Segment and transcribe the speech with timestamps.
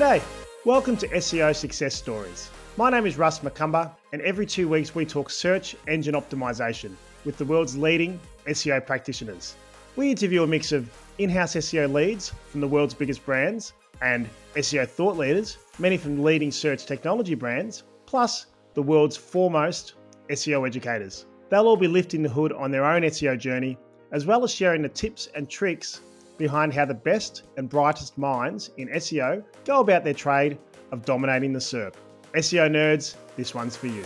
[0.00, 0.22] G'day,
[0.64, 2.48] welcome to SEO Success Stories.
[2.78, 6.92] My name is Russ Macumber, and every two weeks we talk search engine optimization
[7.26, 9.56] with the world's leading SEO practitioners.
[9.96, 14.26] We interview a mix of in house SEO leads from the world's biggest brands and
[14.54, 19.96] SEO thought leaders, many from leading search technology brands, plus the world's foremost
[20.30, 21.26] SEO educators.
[21.50, 23.76] They'll all be lifting the hood on their own SEO journey,
[24.12, 26.00] as well as sharing the tips and tricks
[26.40, 30.58] behind how the best and brightest minds in SEO go about their trade
[30.90, 31.92] of dominating the SERP.
[32.34, 34.02] SEO nerds, this one's for you.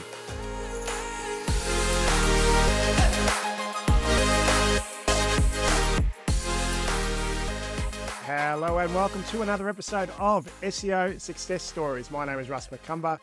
[8.26, 12.10] Hello and welcome to another episode of SEO Success Stories.
[12.10, 13.16] My name is Russ Macumber.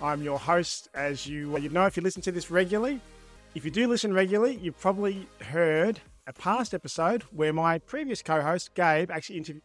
[0.00, 0.88] I'm your host.
[0.94, 3.00] As you you know, if you listen to this regularly,
[3.56, 8.74] if you do listen regularly, you've probably heard a past episode where my previous co-host
[8.74, 9.62] Gabe actually interviewed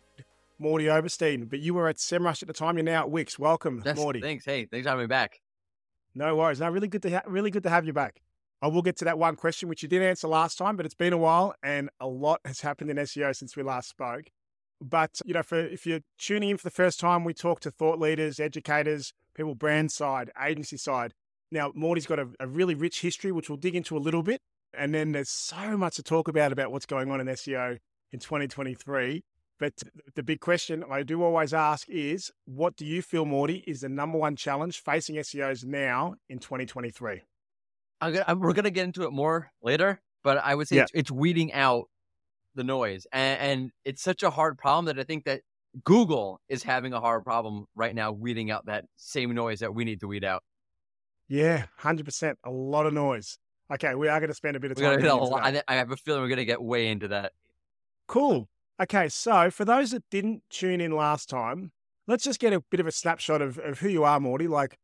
[0.61, 2.77] Mordy Oberstein, but you were at SEMrush at the time.
[2.77, 3.37] You're now at Wix.
[3.37, 4.21] Welcome, Yes, Mordy.
[4.21, 4.43] Thanks.
[4.45, 5.39] Hey, thanks for having me back.
[6.15, 6.59] No worries.
[6.59, 8.21] No, really good to ha- really good to have you back.
[8.61, 10.95] I will get to that one question which you did answer last time, but it's
[10.95, 14.31] been a while and a lot has happened in SEO since we last spoke.
[14.81, 17.71] But you know, for if you're tuning in for the first time, we talk to
[17.71, 21.13] thought leaders, educators, people brand side, agency side.
[21.51, 24.41] Now, Mordy's got a, a really rich history, which we'll dig into a little bit.
[24.77, 27.77] And then there's so much to talk about about what's going on in SEO
[28.11, 29.23] in 2023.
[29.59, 29.73] But
[30.15, 33.89] the big question I do always ask is, what do you feel, Mordy, is the
[33.89, 37.21] number one challenge facing SEOs now in 2023?
[37.99, 40.83] I'm gonna, I'm, we're gonna get into it more later, but I would say Yeah.
[40.83, 41.85] it's, it's weeding out
[42.53, 45.41] the noise, and, and it's such a hard problem that I think that
[45.83, 49.85] Google is having a hard problem right now weeding out that same noise that we
[49.85, 50.43] need to weed out.
[51.27, 52.35] Yeah, 100%.
[52.43, 53.37] A lot of noise.
[53.73, 54.83] Okay, we are going to spend a bit of time.
[54.83, 55.53] gonna hit a getting into lot.
[55.53, 55.63] that.
[55.67, 57.33] I, have a feeling we're gonna get way into that.
[58.07, 58.47] Cool.
[58.81, 61.71] Okay, so for those that didn't tune in last time,
[62.07, 64.77] let's just get a bit of a snapshot of, of who you are, Mordy, like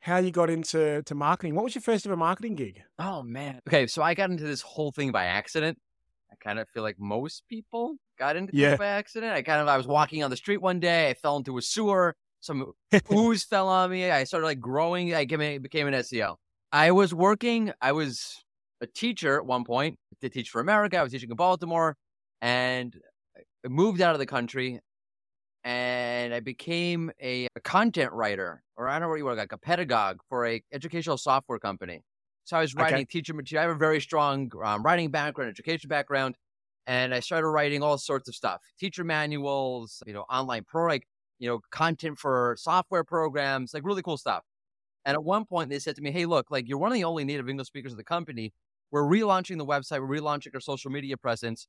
[0.00, 1.54] how you got into to marketing.
[1.54, 2.82] What was your first ever marketing gig?
[2.98, 3.60] Oh man.
[3.68, 5.78] Okay, so I got into this whole thing by accident.
[6.32, 8.70] I kind of feel like most people got into Yeah.
[8.70, 9.32] this by accident.
[9.32, 11.10] I kind of I was walking on the street one day.
[11.10, 12.16] I fell into a sewer.
[12.40, 12.72] Some
[13.12, 14.10] ooze fell on me.
[14.10, 15.14] I started like growing.
[15.14, 16.36] I became an SEO.
[16.74, 17.72] I was working.
[17.82, 18.44] I was
[18.82, 19.98] a teacher at one point.
[20.20, 20.96] To teach for America.
[20.98, 21.96] I was teaching in Baltimore,
[22.42, 22.98] and
[23.64, 24.80] I moved out of the country.
[25.64, 29.52] And I became a, a content writer, or I don't know what you were, like
[29.52, 32.02] a pedagogue for a educational software company.
[32.44, 33.00] So I was Okay.
[33.00, 33.64] writing teacher material.
[33.64, 36.36] I have a very strong um, writing background, education background,
[36.86, 41.06] and I started writing all sorts of stuff: teacher manuals, you know, online pro, like
[41.38, 44.44] you know, content for software programs, like really cool stuff.
[45.04, 47.04] And at one point, they said to me, "Hey, look, like you're one of the
[47.04, 48.52] only native English speakers of the company.
[48.90, 50.00] We're relaunching the website.
[50.00, 51.66] We're relaunching our social media presence.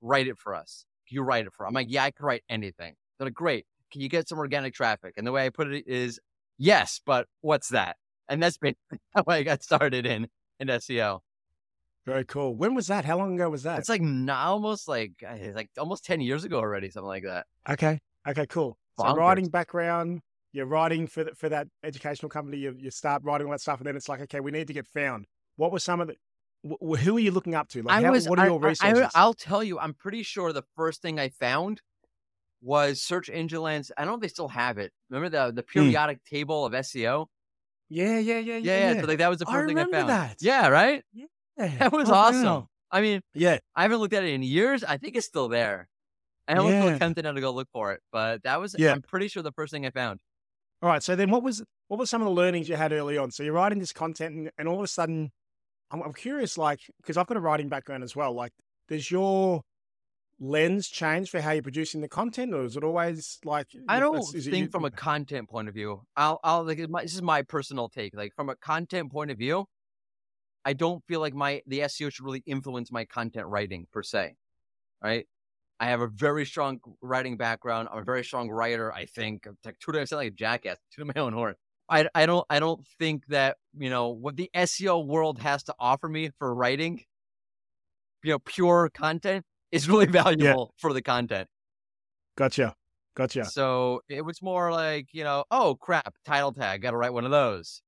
[0.00, 0.86] Write it for us.
[1.08, 3.66] Can you write it for?" I'm like, "Yeah, I can write anything." They're like, "Great.
[3.90, 6.20] Can you get some organic traffic?" And the way I put it is,
[6.56, 7.96] "Yes, but what's that?"
[8.28, 10.28] And that's basically how I got started in
[10.60, 11.20] in SEO.
[12.06, 12.54] Very cool.
[12.56, 13.04] When was that?
[13.04, 13.78] How long ago was that?
[13.80, 15.12] It's like now almost like
[15.54, 17.46] like almost ten years ago already, something like that.
[17.68, 18.00] okay.
[18.26, 18.78] Okay, cool.
[18.98, 20.20] So writing background,
[20.52, 22.58] you're writing for the, for that educational company.
[22.58, 24.72] You, you start writing all that stuff, and then it's like, okay, we need to
[24.72, 25.26] get found.
[25.56, 26.16] What were some of the?
[26.68, 27.82] wh- wh- who are you looking up to?
[27.82, 28.28] Like, I how, was.
[28.28, 29.10] what are I- your I- resources?
[29.14, 29.78] I, will tell you.
[29.78, 31.80] I'm pretty sure the first thing I found
[32.62, 33.92] was Search Engine Land's.
[33.96, 34.92] I don't know if they still have it.
[35.10, 35.80] Remember the the hmm.
[35.84, 37.26] periodic table of SEO?
[37.90, 38.92] yeah, yeah, yeah, Yeah, yeah.
[38.94, 39.00] yeah.
[39.00, 40.08] So like that was the I first thing I found.
[40.08, 40.36] that.
[40.40, 41.02] Yeah, right.
[41.12, 41.26] yeah.
[41.56, 42.44] That was Oh, awesome.
[42.44, 42.68] wow.
[42.90, 44.82] I mean, Yeah, I haven't looked at it in years.
[44.84, 45.88] I think it's still there.
[46.46, 46.88] I almost Yeah.
[46.90, 48.74] feel tempted now to go look for it, but that was.
[48.78, 48.92] Yeah.
[48.92, 50.20] I'm pretty sure the first thing I found.
[50.82, 51.02] All right.
[51.02, 53.30] So then, what was what were some of the learnings you had early on?
[53.30, 55.30] So you're writing this content, and, and all of a sudden,
[55.90, 58.32] I'm, I'm curious, like, because I've got a writing background as well.
[58.32, 58.52] Like,
[58.88, 59.62] does your
[60.40, 63.66] lens change for how you're producing the content, or is it always like?
[63.88, 66.02] I don't think from a content point of view.
[66.16, 68.14] I'll, I'll like my, this is my personal take.
[68.14, 69.66] Like from a content point of view,
[70.64, 74.36] I don't feel like my the SEO should really influence my content writing per se.
[75.02, 75.26] Right?
[75.80, 77.88] I have a very strong writing background.
[77.92, 78.92] I'm a very strong writer.
[78.92, 80.78] I think I'm like two I sound like a jackass.
[80.92, 81.54] To my own horn.
[81.88, 85.74] I, I don't I don't think that you know what the SEO world has to
[85.78, 87.04] offer me for writing.
[88.24, 91.48] You know, pure content is really valuable for the content.
[92.36, 92.74] Gotcha,
[93.14, 93.44] gotcha.
[93.44, 97.24] So it was more like, you know, oh crap, title tag, got to write one
[97.24, 97.82] of those.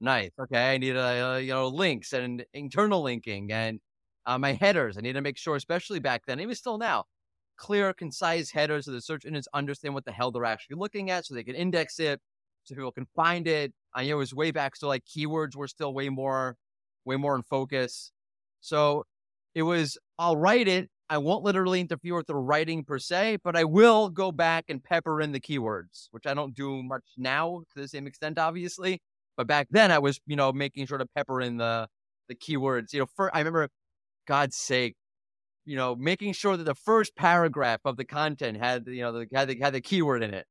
[0.00, 0.30] Nice.
[0.38, 3.80] Okay, I need a uh, you know links and internal linking and
[4.26, 4.98] uh, my headers.
[4.98, 7.04] I need to make sure, especially back then, even still now,
[7.56, 11.26] clear, concise headers so the search engines understand what the hell they're actually looking at,
[11.26, 12.20] so they can index it,
[12.64, 13.72] so people can find it.
[13.94, 16.56] I know it was way back, so like keywords were still way more,
[17.04, 18.12] way more in focus.
[18.60, 19.04] So
[19.54, 23.56] it was I'll write it I won't literally interfere with the writing per se, but
[23.56, 27.62] I will go back and pepper in the keywords, which I don't do much now
[27.74, 29.00] to the same extent, obviously.
[29.36, 31.88] But back then, I was, you know, making sure to pepper in the
[32.28, 32.92] the keywords.
[32.92, 33.68] You know, for I remember,
[34.26, 34.96] God's sake,
[35.66, 39.26] you know, making sure that the first paragraph of the content had, you know, the,
[39.34, 40.46] had the, had the keyword in it,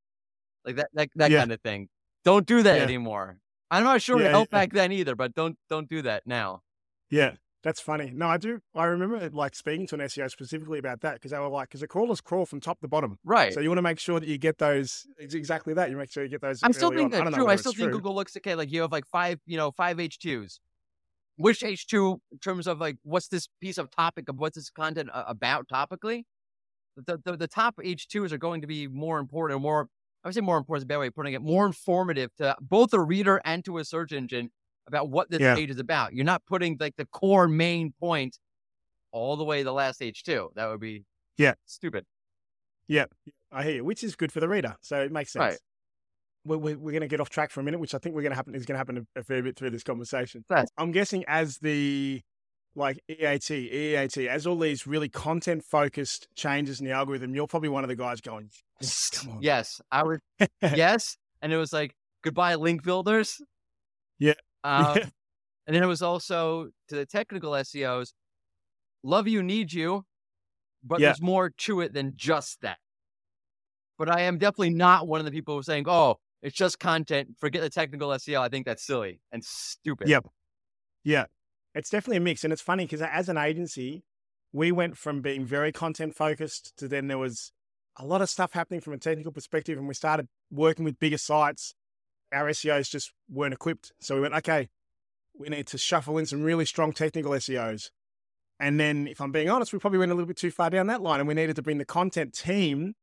[0.65, 1.39] like that that, that yeah.
[1.39, 1.89] kind of thing.
[2.23, 2.83] Don't do that yeah.
[2.83, 3.39] anymore.
[3.71, 6.62] I'm not sure yeah, it helped back then either, but don't don't do that now.
[7.09, 7.33] Yeah,
[7.63, 8.12] that's funny.
[8.13, 8.59] No, I do.
[8.75, 11.81] I remember like speaking to an SEO specifically about that because they were like, because
[11.81, 13.17] the crawlers crawl from top to bottom.
[13.23, 13.53] Right.
[13.53, 15.07] So you want to make sure that you get those.
[15.17, 15.89] It's exactly that.
[15.89, 16.62] You make sure you get those.
[16.62, 17.47] I'm still thinking that's I true.
[17.47, 17.97] I still think true.
[17.97, 18.53] Google looks okay.
[18.53, 20.59] Like you have like five, you know, five H2s.
[21.38, 25.10] Which H2 in terms of like what's this piece of topic of what's this content
[25.14, 26.24] uh, about topically?
[26.96, 29.90] The, the, the top H2s are going to be more important, more,
[30.24, 32.56] I would say more important is a bad way of putting it, more informative to
[32.62, 34.50] both a reader and to a search engine
[34.88, 35.56] about what this yeah.
[35.56, 36.14] page is about.
[36.14, 38.40] You're not putting like the core main point
[39.12, 40.50] all the way to the last H2.
[40.56, 41.06] That would be
[41.38, 42.06] yeah stupid.
[42.88, 43.06] Yeah,
[43.52, 44.76] I hear you, which is good for the reader.
[44.82, 45.42] So it makes sense.
[45.42, 45.60] Right.
[46.45, 48.21] We're, we're, we're going to get off track for a minute, which I think we're
[48.21, 50.45] going to happen is going to happen a, a, fair bit through this conversation.
[50.50, 50.68] Right.
[50.77, 52.21] I'm guessing as the
[52.75, 57.69] like EAT, EAT, as all these really content focused changes in the algorithm, you're probably
[57.69, 58.50] one of the guys going,
[59.13, 59.42] come on.
[59.42, 60.19] Yes, I would.
[60.62, 63.41] yes, and it was like goodbye link builders.
[64.19, 64.33] Yeah.
[64.65, 64.98] Um,
[65.68, 68.13] and then it was also to the technical SEOs,
[69.03, 70.03] love you, need you,
[70.83, 71.09] but yeah.
[71.09, 72.80] there's more to it than just that.
[74.00, 76.80] But I am definitely not one of the people who are saying, oh, it's just
[76.80, 77.36] content.
[77.39, 78.39] Forget the technical SEO.
[78.39, 80.07] I think that's silly and stupid.
[80.07, 80.27] Yep.
[81.03, 81.25] Yeah.
[81.74, 82.44] It's definitely a mix.
[82.44, 84.03] And it's funny because as an agency,
[84.53, 87.51] we went from being very content focused to then there was
[87.97, 89.77] a lot of stuff happening from a technical perspective.
[89.77, 91.75] And we started working with bigger sites
[92.33, 93.91] our SEOs just weren't equipped.
[94.00, 94.69] So we went, okay,
[95.38, 97.89] we need to shuffle in some really strong technical SEOs.
[98.59, 100.88] And then, if I'm being honest, we probably went a little bit too far down
[100.88, 102.94] that line, and we needed to bring the content team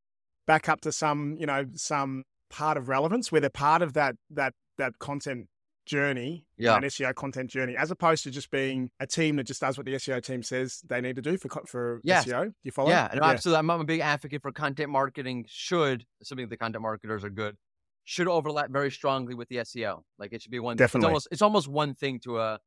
[0.47, 2.23] back up to some, you know, some
[2.53, 5.47] part of relevance where they're part of that that that content
[5.85, 9.59] journey, yeah, an SEO content journey, as opposed to just being a team that just
[9.59, 12.25] does what the SEO team says they need to do for for yes.
[12.25, 12.45] SEO.
[12.45, 12.89] Do you follow?
[12.89, 13.29] Yeah, and yeah.
[13.29, 13.59] absolutely.
[13.59, 15.45] I'm a big advocate for content marketing.
[15.49, 17.57] Should assuming the content marketers are good,
[18.03, 20.03] should overlap very strongly with the SEO.
[20.19, 20.77] Like it should be one.
[20.77, 22.59] Definitely, it's almost, it's almost one thing to a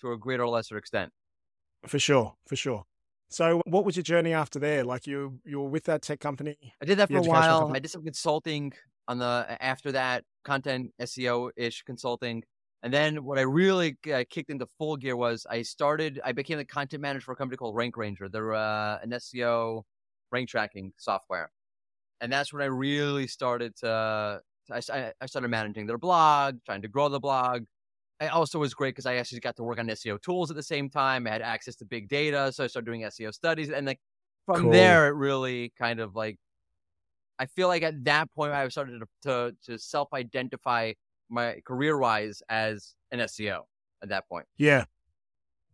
[0.00, 1.12] to a greater or lesser extent.
[1.86, 2.84] For sure, for sure.
[3.28, 4.84] So, what was your journey after there?
[4.84, 6.56] Like you, you were with that tech company.
[6.80, 7.60] I did that for a while.
[7.60, 7.76] Company?
[7.76, 8.72] I did some consulting
[9.08, 12.42] on the after that content SEO ish consulting,
[12.82, 16.20] and then what I really uh, kicked into full gear was I started.
[16.24, 18.28] I became the content manager for a company called Rank Ranger.
[18.28, 19.82] They're uh, an SEO
[20.32, 21.50] rank tracking software,
[22.20, 24.40] and that's when I really started to
[24.70, 27.64] I, I started managing their blog, trying to grow the blog.
[28.20, 30.62] It also was great because I actually got to work on SEO tools at the
[30.62, 31.26] same time.
[31.26, 34.00] I had access to big data, so I started doing SEO studies, and like
[34.46, 34.70] from cool.
[34.70, 36.38] there, it really kind of like
[37.38, 40.92] I feel like at that point I started to to, to self identify
[41.28, 43.62] my career wise as an SEO
[44.02, 44.46] at that point.
[44.56, 44.84] Yeah.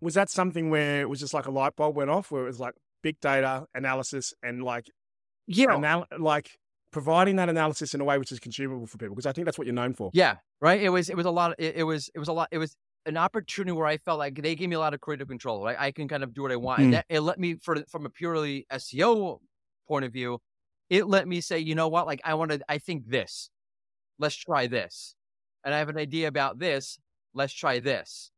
[0.00, 2.46] Was that something where it was just like a light bulb went off, where it
[2.46, 4.86] was like big data analysis and like
[5.46, 6.58] yeah, anal- like
[6.90, 9.58] providing that analysis in a way which is consumable for people because I think that's
[9.58, 10.10] what you're known for.
[10.12, 10.80] Yeah, right.
[10.80, 11.54] It was it was a lot.
[11.58, 12.48] It, it, was it was a lot.
[12.50, 15.28] It was an opportunity where I felt like they gave me a lot of creative
[15.28, 15.64] control.
[15.64, 16.84] Right, I can kind of do what I want, mm.
[16.84, 19.38] and that, it let me for from a purely SEO
[19.86, 20.38] point of view,
[20.90, 22.60] it let me say, you know what, like I want to.
[22.68, 23.50] I think this.
[24.18, 25.14] Let's try this,
[25.64, 26.98] and I have an idea about this.
[27.32, 28.30] Let's try this.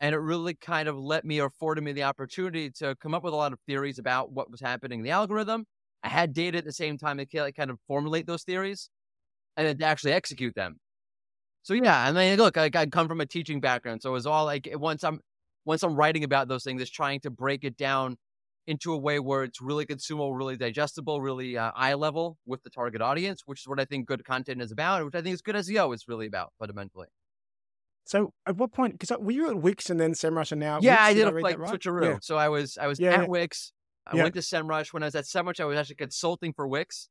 [0.00, 3.22] And it really kind of let me or afforded me the opportunity to come up
[3.22, 5.64] with a lot of theories about what was happening in the algorithm
[6.06, 8.90] I had data at the same time to kind of formulate those theories
[9.56, 10.78] and then to actually execute them.
[11.62, 14.26] So yeah, I mean, look, I, I come from a teaching background, so it was
[14.26, 15.20] all like once I'm
[15.64, 18.16] once I'm writing about those things, is trying to break it down
[18.66, 22.70] into a way where it's really consumable, really digestible, really uh, eye level with the
[22.70, 25.42] target audience, which is what I think good content is about, which I think is
[25.42, 27.06] good SEO is really about fundamentally.
[28.04, 28.94] So at what point?
[28.94, 30.78] Because uh, were you at Wix and then SEMrush and now?
[30.80, 31.72] Yeah, Wix, I did, did a like right?
[31.72, 32.04] switcheroo.
[32.04, 32.18] Yeah.
[32.22, 33.26] So I was I was yeah, at yeah.
[33.26, 33.72] Wix.
[34.06, 34.92] I went to SEMrush.
[34.92, 37.08] When I was at SEMrush, I was actually consulting for Wix.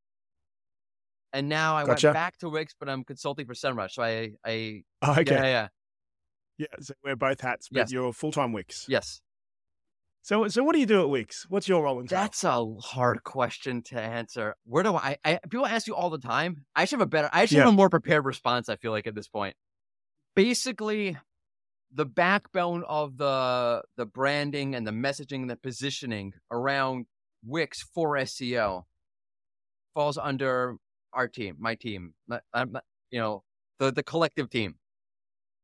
[1.33, 2.07] And now I gotcha.
[2.07, 3.91] went back to Wix, but I'm consulting for SEMrush.
[3.91, 5.35] So I, I oh, okay.
[5.35, 5.67] yeah, yeah.
[6.57, 7.91] Yeah, so wear both hats, but yes.
[7.91, 8.85] you're full time Wix.
[8.87, 9.21] Yes.
[10.25, 11.45] So, so what do you do at Wix?
[11.49, 12.07] What's your role in?
[12.07, 12.09] That?
[12.09, 14.55] That's a hard question to answer.
[14.65, 15.39] Where do I, I?
[15.51, 16.65] People ask you all the time.
[16.75, 17.29] I should have a better.
[17.31, 17.65] I should yeah.
[17.65, 18.67] have a more prepared response.
[18.67, 19.55] I feel like at this point.
[20.35, 21.15] Basically,
[21.93, 27.05] the backbone of the the branding and the messaging and the positioning around
[27.45, 28.85] Wix for SEO
[29.93, 30.77] falls under
[31.13, 32.15] our team, my team,
[33.11, 33.43] you know,
[33.77, 34.77] the the collective team,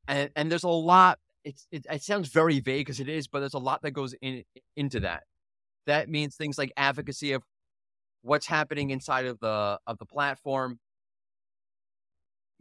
[0.07, 1.17] and and there's a lot.
[1.43, 4.13] It's it, it sounds very vague because it is, but there's a lot that goes
[4.21, 4.43] in
[4.75, 5.23] into that.
[5.87, 7.43] that means things like advocacy of
[8.21, 10.79] what's happening inside of the of the platform,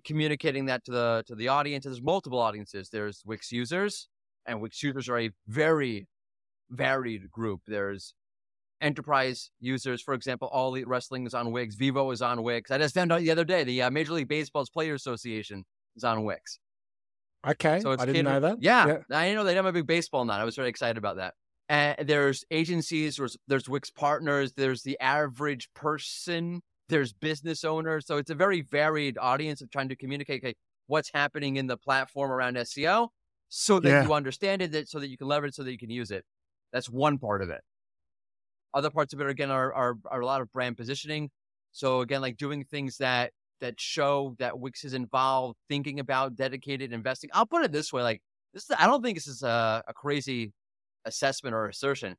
[0.05, 1.85] communicating that to the to the audience.
[1.85, 2.89] There's multiple audiences.
[2.91, 4.09] There's Wix users,
[4.47, 6.07] and Wix users are a very
[6.71, 7.61] varied group.
[7.67, 8.15] There's
[8.81, 12.71] enterprise users, for example, All Elite Wrestling is on Wix, Vivo is on Wix.
[12.71, 15.65] I just found out the other day the uh, Major League Baseball's Player Association
[15.97, 16.59] is on Wix.
[17.47, 18.59] Okay, so I didn't know that.
[18.61, 20.41] Yeah, yeah, I know they have a big baseball nut.
[20.41, 21.35] I was very excited about that.
[21.71, 28.07] And there's agencies, there's, there's Wix partners, there's the average person, there's business owners.
[28.07, 30.55] So it's a very varied audience of trying to communicate okay,
[30.89, 33.09] what's happening in the platform around SEO
[33.49, 34.03] so that yeah.
[34.03, 36.25] you understand it, so that you can leverage, so that you can use it.
[36.73, 37.61] That's one part of it.
[38.75, 41.31] Other parts of it, again, are, are, are a lot of brand positioning.
[41.73, 46.93] So again, like doing things that that show that Wix is involved, thinking about dedicated
[46.93, 47.31] investing.
[47.33, 49.95] I'll put it this way: like this, is, I don't think this is a, a
[49.95, 50.53] crazy
[51.05, 52.17] assessment or assertion.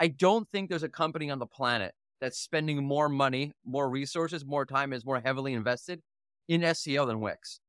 [0.00, 4.44] I don't think there's a company on the planet that's spending more money, more resources,
[4.44, 6.00] more time, is more heavily invested
[6.48, 7.60] in SEO than Wix.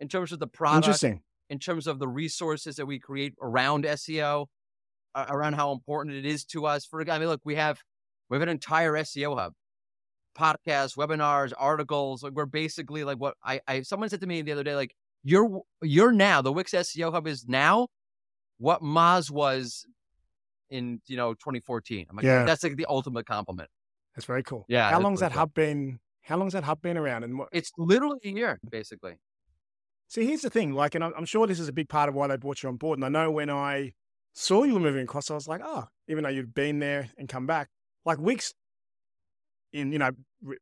[0.00, 1.22] In terms of the product, interesting.
[1.50, 4.46] In terms of the resources that we create around SEO,
[5.14, 6.84] around how important it is to us.
[6.84, 7.80] For I mean, look, we have
[8.28, 9.52] we have an entire SEO hub
[10.34, 12.22] podcasts, webinars, articles.
[12.22, 14.94] Like we're basically like what I, I someone said to me the other day, like
[15.22, 17.88] you're you're now the Wix SEO hub is now
[18.58, 19.86] what Moz was
[20.70, 22.06] in you know 2014.
[22.10, 22.44] I'm like, yeah.
[22.44, 23.68] that's like the ultimate compliment.
[24.14, 24.64] That's very cool.
[24.68, 24.90] Yeah.
[24.90, 25.40] How long's that cool.
[25.40, 25.98] hub been?
[26.22, 27.24] How long's that hub been around?
[27.24, 27.48] And what?
[27.52, 29.14] It's literally a year, basically.
[30.08, 30.74] See, here's the thing.
[30.74, 32.76] Like, and I'm sure this is a big part of why they brought you on
[32.76, 32.98] board.
[32.98, 33.92] And I know when I
[34.34, 37.28] saw you were moving across, I was like, oh, even though you've been there and
[37.28, 37.68] come back,
[38.04, 38.52] like Wix
[39.72, 40.10] in you know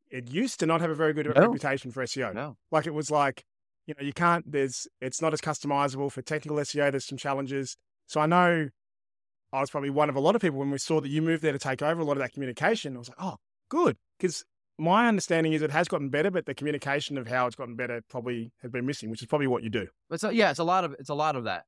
[0.09, 1.41] it used to not have a very good no.
[1.41, 2.33] reputation for SEO.
[2.33, 2.57] No.
[2.71, 3.43] Like it was like
[3.87, 6.91] you know you can't there's it's not as customizable for technical SEO.
[6.91, 7.77] There's some challenges.
[8.07, 8.69] So I know
[9.53, 11.43] I was probably one of a lot of people when we saw that you moved
[11.43, 12.95] there to take over a lot of that communication.
[12.95, 13.35] I was like, oh,
[13.69, 14.45] good, because
[14.77, 18.01] my understanding is it has gotten better, but the communication of how it's gotten better
[18.09, 19.87] probably has been missing, which is probably what you do.
[20.09, 21.65] But so yeah, it's a lot of it's a lot of that.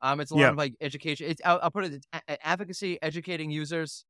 [0.00, 0.50] Um, it's a lot yeah.
[0.50, 1.28] of like education.
[1.28, 2.06] It's I'll, I'll put it it's
[2.42, 4.04] advocacy, educating users,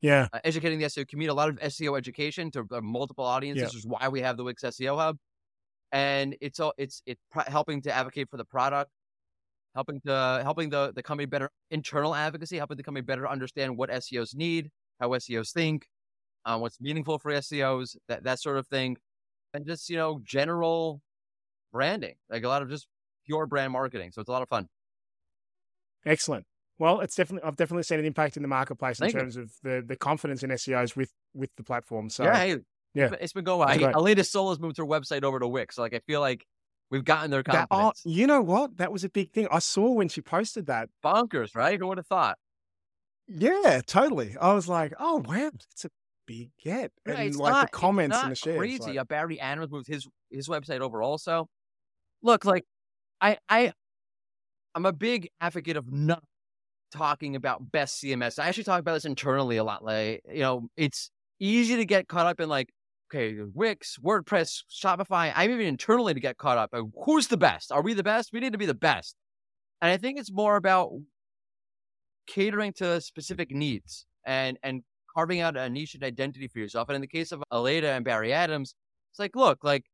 [0.00, 0.28] yeah.
[0.32, 3.78] Uh, educating the SEO community, a lot of SEO education to uh, multiple audiences, yeah.
[3.78, 5.16] is why we have the Wix SEO Hub.
[5.92, 8.90] And it's all it's it's pr- helping to advocate for the product,
[9.74, 13.90] helping to helping the the company better internal advocacy, helping the company better understand what
[13.90, 15.86] SEOs need, how SEOs think,
[16.44, 18.96] um, what's meaningful for SEOs, that that sort of thing,
[19.52, 21.00] and just you know general
[21.72, 22.86] branding, like a lot of just
[23.26, 24.12] pure brand marketing.
[24.12, 24.68] So it's a lot of fun.
[26.06, 26.46] Excellent.
[26.80, 29.42] Well, it's definitely I've definitely seen an impact in the marketplace in terms you.
[29.42, 32.08] of the the confidence in SEOs with with the platform.
[32.08, 32.56] So yeah, hey,
[32.94, 33.78] yeah, it's been going.
[33.78, 33.92] well.
[33.94, 35.76] Aleyda Solis has moved her website over to Wix.
[35.76, 36.46] So like I feel like
[36.90, 37.68] we've gotten their confidence.
[37.70, 38.78] That, oh, you know what?
[38.78, 39.46] That was a big thing.
[39.52, 40.88] I saw when she posted that.
[41.04, 41.78] Bonkers, right?
[41.78, 42.38] Who would have thought?
[43.28, 44.34] Yeah, totally.
[44.40, 45.90] I was like, oh wow, it's a
[46.26, 46.92] big get.
[47.06, 48.56] Yeah, and like not, the comments and the shares.
[48.56, 48.84] Crazy.
[48.84, 48.98] Like...
[49.00, 51.46] Uh, Barry Adams moved his his website over also.
[52.22, 52.64] Look, like
[53.20, 53.74] I I
[54.74, 56.22] I'm a big advocate of not
[56.90, 58.38] talking about best CMS.
[58.38, 59.84] I actually talk about this internally a lot.
[59.84, 62.70] Like, you know, it's easy to get caught up in like,
[63.12, 65.32] okay, Wix, WordPress, Shopify.
[65.34, 66.74] I'm even internally to get caught up.
[67.04, 67.72] Who's the best?
[67.72, 68.30] Are we the best?
[68.32, 69.16] We need to be the best.
[69.82, 70.90] And I think it's more about
[72.26, 74.82] catering to specific needs and and
[75.14, 76.88] carving out a niche and identity for yourself.
[76.88, 78.74] And in the case of Aleyda and Barry Adams,
[79.10, 79.84] it's like, look, like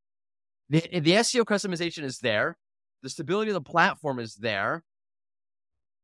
[0.69, 2.59] the, the SEO customization is there.
[3.03, 4.83] The stability of the platform is there.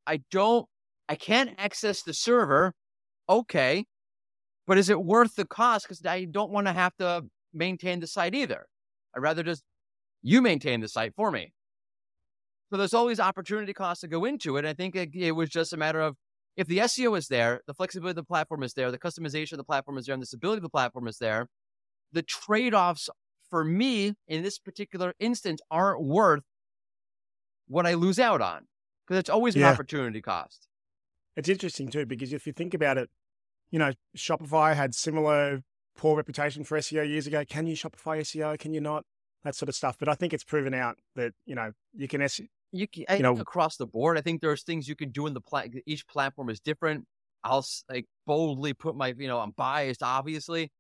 [0.07, 0.67] I don't
[1.13, 2.73] I can't access the server.
[3.29, 3.85] Okay.
[4.67, 5.87] But is it worth the cost?
[5.87, 8.65] Because I don't want to have to maintain the site either.
[9.15, 9.63] I'd rather just
[10.23, 11.53] you maintain the site for me.
[12.71, 14.65] So there's always opportunity costs to go into it.
[14.65, 16.17] I think it, it, was just a matter of
[16.57, 19.59] if the SEO is there, the flexibility of the platform is there, the customization of
[19.59, 21.47] the platform is there, and the stability of the platform is there.
[22.13, 23.11] The trade offs
[23.51, 26.45] for me in this particular instance aren't worth
[27.69, 28.63] what I lose out on
[29.07, 30.69] because it's always an opportunity cost.
[31.37, 33.11] It's interesting too, because if you think about it,
[33.71, 35.63] you know, Shopify had similar
[35.97, 37.45] poor reputation for SEO years ago.
[37.49, 38.59] Can you Shopify SEO?
[38.59, 39.05] Can you not?
[39.45, 39.97] That sort of stuff.
[39.99, 42.47] But I think it's proven out that, you know, you can SEO.
[42.75, 45.35] You, can, you know, across the board, I think there's things you can do in
[45.35, 45.69] the plat.
[45.85, 47.05] Each platform is different.
[47.45, 50.71] I'll like boldly put my, you know, I'm biased, obviously,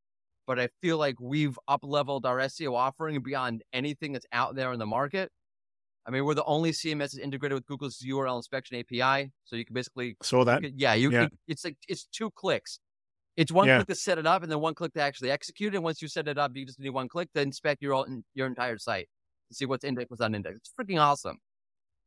[0.47, 4.73] but I feel like we've up leveled our SEO offering beyond anything that's out there
[4.73, 5.31] in the market.
[6.07, 9.65] I mean, we're the only CMS that's integrated with Google's URL inspection API, so you
[9.65, 10.63] can basically saw that.
[10.77, 11.27] yeah, you yeah.
[11.29, 12.81] Can, it's like it's two clicks.
[13.37, 13.79] It's one yeah.
[13.79, 15.77] click to set it up, and then one click to actually execute it.
[15.77, 18.05] And once you set it up, you just need one click to inspect your
[18.35, 19.09] your entire site
[19.49, 20.57] to see what's indexed, what's unindexed.
[20.59, 21.39] It's freaking awesome.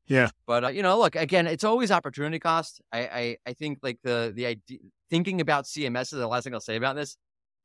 [0.08, 0.30] Yeah.
[0.46, 2.82] But uh, you know, look again, it's always opportunity cost.
[2.92, 6.54] I I, I think like the the idea thinking about CMS is the last thing
[6.54, 7.18] I'll say about this.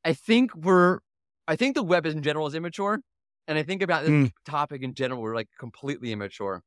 [0.03, 0.99] I think we're
[1.47, 3.01] I think the web in general is immature,
[3.47, 4.31] and I think about this Mm.
[4.45, 6.63] topic in general we're like completely immature.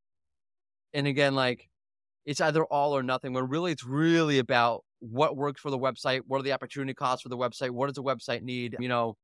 [0.92, 1.68] And again, like
[2.24, 3.32] it's either all or nothing.
[3.32, 7.22] When really it's really about what works for the website, what are the opportunity costs
[7.22, 8.76] for the website, what does the website need?
[8.80, 9.16] You know,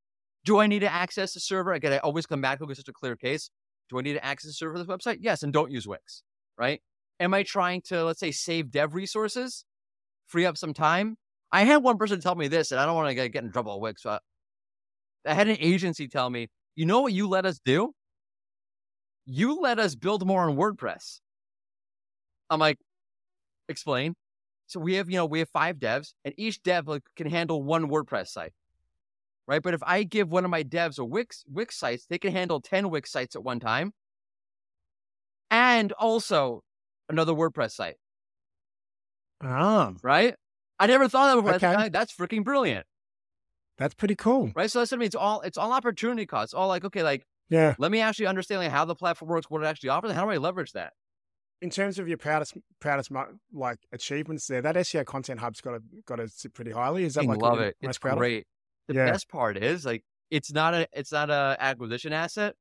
[0.45, 1.73] do I need to access the server?
[1.73, 3.51] Again, I always come back it, it's such a clear case.
[3.89, 5.19] Do I need to access the server for this website?
[5.21, 6.23] Yes, and don't use Wix,
[6.59, 6.81] right?
[7.19, 9.65] Am I trying to, let's say, save dev resources,
[10.27, 11.17] free up some time?
[11.53, 13.51] I had one person tell me this, and I don't want to get, get in
[13.51, 14.23] trouble with Wix, but
[15.27, 16.49] I had an agency tell me,
[16.81, 17.93] you know what you let us do?
[19.27, 21.21] You let us build more on WordPress.
[22.49, 22.79] I'm like,
[23.69, 24.15] explain.
[24.67, 27.63] So we have, you know, we have five devs, and each dev like, can handle
[27.63, 28.55] one WordPress site,
[29.47, 29.63] right?
[29.63, 32.63] But if I give one of my devs a Wix Wix sites, they can handle
[32.63, 33.93] ten Wix sites at one time,
[35.51, 36.63] and also
[37.11, 37.97] another WordPress site,
[39.43, 40.35] Ah, right?
[40.79, 41.75] I never thought of that before.
[41.75, 41.89] Okay.
[41.91, 42.87] That's freaking brilliant,
[43.81, 44.53] that's pretty cool.
[44.55, 44.71] right?
[44.71, 45.07] So that's what I mean.
[45.07, 46.55] It's all it's all opportunity costs.
[46.55, 47.75] All like, okay, like Yeah.
[47.79, 50.25] let me actually understand like how the platform works, what it actually offers, and how
[50.25, 50.93] do I leverage that?
[51.63, 53.11] In terms of your proudest, proudest
[53.53, 57.03] like achievements there, that SEO content hub's got to got to sit pretty highly.
[57.05, 57.77] Is that Fucking like love it.
[57.83, 58.21] most It's proud of?
[58.21, 59.11] The Yeah.
[59.11, 62.55] best part is like it's not a it's not a acquisition asset.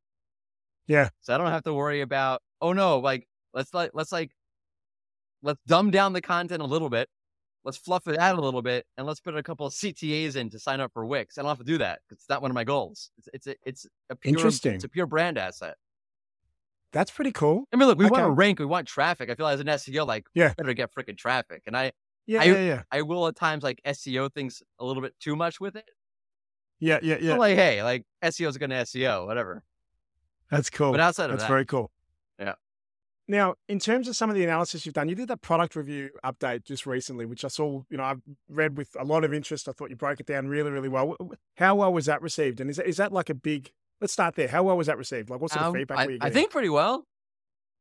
[0.88, 1.10] Yeah.
[1.22, 4.32] So I don't have to worry about oh no like let's like let's like
[5.44, 7.08] let's dumb down the content a little bit.
[7.66, 10.50] Let's fluff it out a little bit and let's put a couple of CTAs in
[10.52, 11.38] to sign up for Wix.
[11.38, 12.00] I don't have to do that.
[12.10, 13.12] It's not one of my goals.
[13.18, 14.76] It's it's a, it's a pure Interesting.
[14.76, 15.76] it's a pure brand asset.
[16.92, 17.66] That's pretty cool.
[17.72, 19.30] I mean, look, we want to rank, we want traffic.
[19.30, 20.54] I feel like as an SEO, like Yeah.
[20.58, 21.62] better get freaking traffic.
[21.68, 21.92] And I
[22.26, 25.36] Yeah, I- yeah, yeah, I will at times like SEO things a little bit too
[25.36, 25.86] much with it.
[26.80, 27.34] yeah, yeah, yeah.
[27.34, 29.64] But like, hey, like SEO is going to SEO, whatever.
[30.50, 30.92] That's cool.
[30.92, 31.36] But outside of that.
[31.38, 31.92] That's that, very cool.
[33.30, 36.10] Now, in terms of some of the analysis you've done, you did that product review
[36.26, 39.70] update just recently, which I saw, you know, I've read with a lot of interest.
[39.70, 41.16] I thought you broke it down really, really well.
[41.56, 42.60] How well was that received?
[42.60, 44.48] And is that, is that like a big, let's start there.
[44.48, 45.30] How well was that received?
[45.30, 47.06] Like what sort of um, feedback I, were you I think pretty well.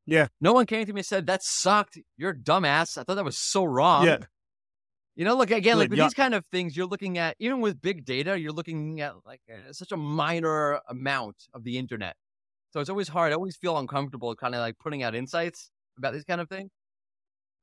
[0.05, 0.29] Yeah.
[0.38, 1.96] No one came to me and said that sucked.
[2.18, 2.99] You're a dumbass.
[2.99, 4.05] I thought that was so wrong.
[4.05, 4.18] yeah.
[5.16, 6.05] You know, look again, like with yeah.
[6.05, 9.40] these kind of things, you're looking at even with big data, you're looking at like
[9.51, 12.14] uh, such a minor amount of the internet.
[12.70, 13.33] So it's always hard.
[13.33, 16.70] I always feel uncomfortable, kind of like putting out insights about these kind of things.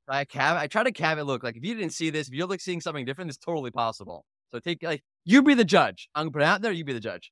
[0.07, 1.23] I cav, I try to cav it.
[1.23, 3.71] Look, like if you didn't see this, if you're like seeing something different, it's totally
[3.71, 4.25] possible.
[4.51, 6.09] So take like you be the judge.
[6.15, 6.71] I'm gonna put it out there.
[6.71, 7.31] You be the judge.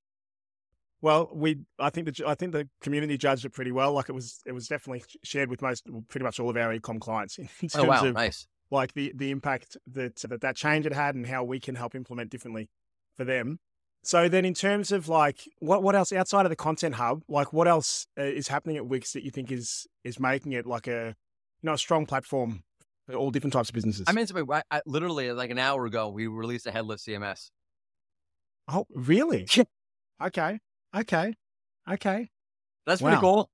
[1.01, 3.91] Well, we, I think the, I think the community judged it pretty well.
[3.91, 6.99] Like it was, it was definitely shared with most, pretty much all of our ecom
[6.99, 8.47] clients in oh, terms Oh wow, of nice.
[8.71, 11.93] like the the impact that that that change it had and how we can help
[11.93, 12.69] implement differently
[13.17, 13.59] for them.
[14.05, 17.53] So then, in terms of like what what else outside of the content hub, like
[17.53, 20.87] what else uh, is happening at Wix that you think is is making it like
[20.87, 21.15] a
[21.61, 22.63] you know a strong platform
[23.07, 24.03] for all different types of businesses?
[24.05, 24.45] I mean, something.
[24.51, 27.49] I, I, literally like an hour ago, we released a headless CMS.
[28.67, 29.47] oh really?
[29.55, 29.63] Yeah.
[30.21, 30.59] Okay,
[30.95, 31.33] okay,
[31.89, 32.29] okay.
[32.85, 33.49] That's pretty cool.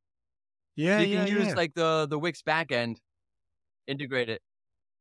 [0.76, 1.54] Yeah, So you yeah, can use yeah.
[1.54, 2.98] like the the Wix backend,
[3.88, 4.42] integrate it.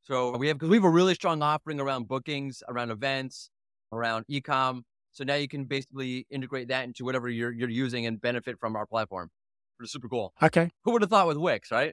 [0.03, 3.51] So we have because we have a really strong offering around bookings, around events,
[3.93, 4.83] around ecom.
[5.19, 8.77] So now you can basically integrate that into whatever you're you're using and benefit from
[8.77, 9.31] our platform.
[9.77, 10.33] Which is super cool.
[10.41, 10.71] okay.
[10.85, 11.93] Who would have thought with Wix, right?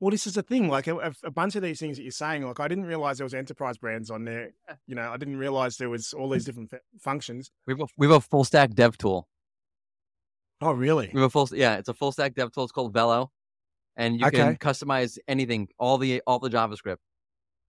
[0.00, 0.70] Well, this is the thing.
[0.70, 3.26] Like a, a- bunch of these things that you're saying, like I didn't realize there
[3.26, 4.52] was enterprise brands on there.
[4.86, 7.50] You know, I didn't realize there was all these different f- functions.
[7.66, 9.28] We have a, we have a full stack dev tool.
[10.62, 11.10] Oh, really?
[11.12, 12.64] We have a full yeah, it's a full stack dev tool.
[12.64, 13.30] It's called Velo,
[13.94, 16.96] and you can customize anything, all the all the JavaScript.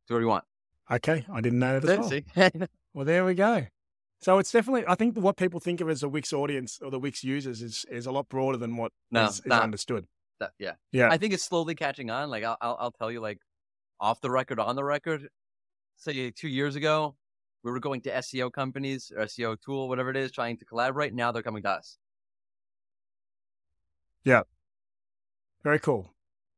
[0.08, 0.45] Do what you want.
[0.89, 2.10] Okay, I didn't know that as well.
[2.10, 2.67] See?
[2.95, 3.65] Well, there we go.
[4.24, 7.00] So it's definitely, I think what people think of as a Wix audience or the
[7.00, 10.08] Wix users is is a lot broader than what No, is, understood.
[10.40, 10.74] That- yeah.
[10.94, 11.10] Yeah.
[11.12, 12.30] I think it's slowly catching on.
[12.30, 13.40] Like I'll, I'll, I'll tell you, like
[14.00, 15.28] off the record, on the record.
[15.98, 17.16] Say two years ago,
[17.64, 21.14] we were going to SEO companies or SEO tool, whatever it is, trying to collaborate.
[21.14, 21.98] Now they're coming to us.
[24.24, 24.44] Yeah.
[25.64, 26.14] Very cool.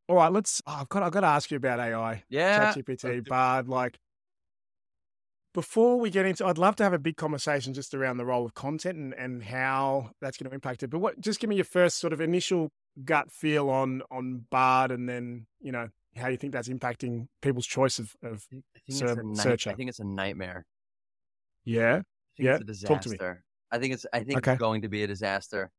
[0.07, 0.61] All right, let's.
[0.67, 1.01] Oh, I've got.
[1.03, 2.73] I've got to ask you about AI, Yeah.
[2.73, 3.67] ChatGPT, Bard.
[3.67, 3.97] Like,
[5.55, 8.45] before we get into, I'd love to have a big conversation just around the role
[8.45, 10.89] of content and and how that's going to impact it.
[10.91, 11.19] But what?
[11.19, 12.71] Just give me your first sort of initial
[13.03, 17.65] gut feel on on Bard, and then you know how you think that's impacting people's
[17.65, 18.45] choice of of.
[18.51, 19.69] I think, it's Ser- a night- searcher.
[19.71, 20.65] I think it's a nightmare.
[21.63, 21.95] Yeah.
[21.95, 23.15] I think Yeah, it's a talk to me.
[23.17, 23.43] disaster.
[23.71, 24.51] I think it's I think Okay.
[24.53, 25.71] it's going to be a disaster.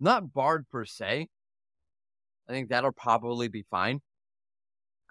[0.00, 1.28] Not Bard per se.
[2.48, 4.00] I think that'll probably be fine.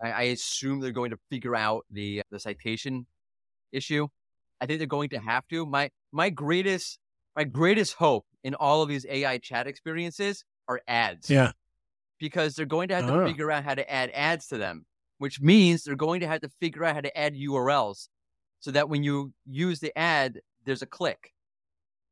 [0.04, 3.08] I, I assume they're going to figure out the the citation
[3.72, 4.08] issue.
[4.60, 5.66] I think they're going to have to.
[5.66, 7.00] My my greatest
[7.36, 11.30] my greatest hope in all of these AI chat experiences are ads.
[11.30, 11.52] Yeah.
[12.20, 13.26] because they're going to have to Oh.
[13.26, 14.86] figure out how to add ads to them,
[15.18, 18.10] which means they're going to have to figure out how to add URLs
[18.60, 21.34] so that when you use the ad, there's a click.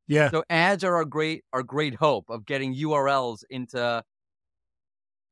[0.08, 0.32] Yeah.
[0.32, 4.04] So ads are our great our great hope of getting URLs into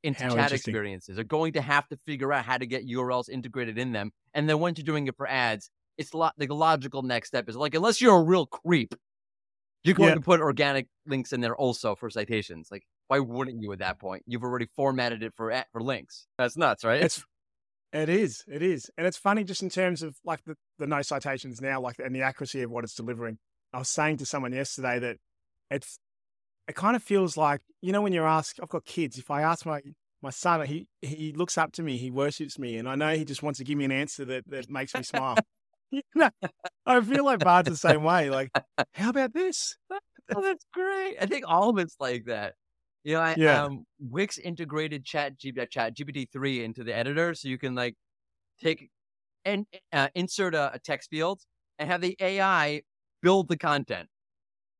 [0.04, 1.16] into How chat experiences.
[1.16, 4.12] They're going to have to figure out how to get URLs integrated in them.
[4.36, 7.56] And then once you're doing it for ads, it's lo- the logical next step is
[7.56, 8.94] like unless you're a real creep,
[9.84, 10.16] you're going Yeah.
[10.16, 12.70] to put organic links in there also for citations.
[12.72, 14.24] Like why wouldn't you at that point?
[14.28, 16.28] You've already formatted it for for links.
[16.38, 17.02] That's nuts, right?
[17.02, 17.24] It's
[17.94, 18.92] it is, it is.
[18.98, 22.14] And it's funny just in terms of like the, the no citations now, like and
[22.14, 23.38] the accuracy of what it's delivering.
[23.74, 25.18] I was saying to someone yesterday that
[25.72, 26.00] it's
[26.68, 29.42] it kind of feels like, you know, when you're asked, I've got kids, if I
[29.42, 29.82] ask my
[30.22, 33.24] my son, he he looks up to me, he worships me, and I know he
[33.24, 35.38] just wants to give me an answer that that makes me smile.
[36.86, 38.30] I feel like Bard's the same way.
[38.30, 38.52] Like,
[38.93, 39.76] how about this?
[40.36, 41.15] Oh, that's great.
[41.21, 42.56] I think all of it's like that.
[43.06, 43.63] You know, I, Yeah.
[43.63, 47.76] um, Wix integrated Chat, G, uh, Chat GPT three into the editor, so you can
[47.76, 47.95] like
[48.62, 48.89] take
[49.45, 51.39] and uh, insert a, a text field
[51.80, 52.82] and have the AI
[53.21, 54.10] build the content.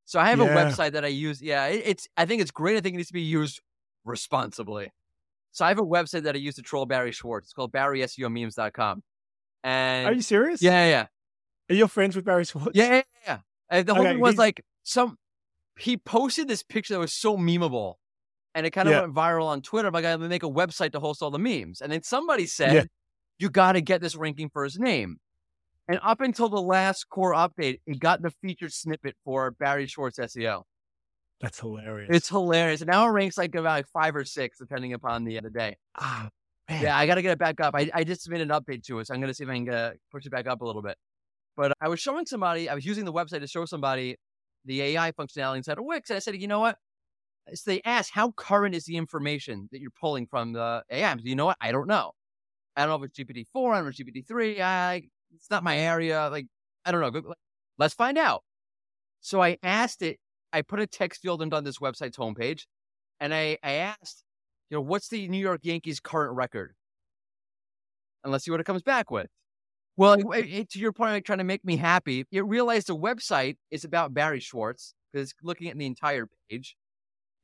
[0.04, 1.40] So I have a website that I use.
[1.40, 2.06] Yeah, it, it's.
[2.14, 2.76] I think it's great.
[2.76, 3.62] I think it needs to be used
[4.04, 4.92] responsibly.
[5.52, 7.46] So I have a website that I use to troll Barry Schwartz.
[7.46, 9.02] It's called BarrySEOmemes.com.
[9.64, 10.62] And Are you serious?
[10.62, 11.06] yeah, yeah.
[11.70, 12.70] Are you friends with Barry Schwartz?
[12.74, 13.38] Yeah, yeah, yeah.
[13.70, 15.18] And the whole Okay, thing was he's- like some.
[15.78, 17.94] He posted this picture that was so memeable,
[18.54, 19.02] and it kind of Yeah.
[19.02, 19.90] went viral on Twitter.
[19.90, 22.72] Like, I'm gonna make a website to host all the memes, and then somebody said,
[22.74, 22.84] Yeah.
[23.38, 25.20] "You got to get this ranking for his name."
[25.86, 30.18] And up until the last core update, it got the featured snippet for Barry Schwartz
[30.18, 30.64] SEO.
[31.40, 32.10] That's hilarious.
[32.14, 32.80] It's hilarious.
[32.80, 35.76] And now it ranks like about like five or six, depending upon the the day.
[35.96, 36.28] ah,
[36.68, 36.82] man.
[36.82, 37.74] Yeah, I got to get it back up.
[37.74, 39.54] I, I just submitted an update to it, so I'm going to see if I
[39.54, 40.96] can push it back up a little bit.
[41.56, 44.16] But I was showing somebody, I was using the website to show somebody
[44.64, 46.78] the AI functionality inside of Wix, and I said, you know what?
[47.54, 51.10] So they asked, how current is the information that you're pulling from the AI?
[51.10, 51.56] I'm you know what?
[51.60, 52.12] I don't know.
[52.76, 54.60] I don't know if it's GPT-4, I don't know if it's GPT-3.
[54.60, 55.02] I,
[55.34, 56.28] it's not my area.
[56.30, 56.46] Like,
[56.84, 57.34] I don't know.
[57.78, 58.44] Let's find out.
[59.20, 60.18] So I asked it,
[60.52, 62.66] I put a text field into on this website's homepage,
[63.20, 64.22] and I, I asked,
[64.70, 66.74] you know, what's the New York Yankees current record?
[68.24, 69.28] And let's see what it comes back with.
[69.96, 72.96] Well, it- it- to your point, like trying to make me happy, you realize the
[72.96, 76.76] website is about Barry Schwartz because it's looking at the entire page.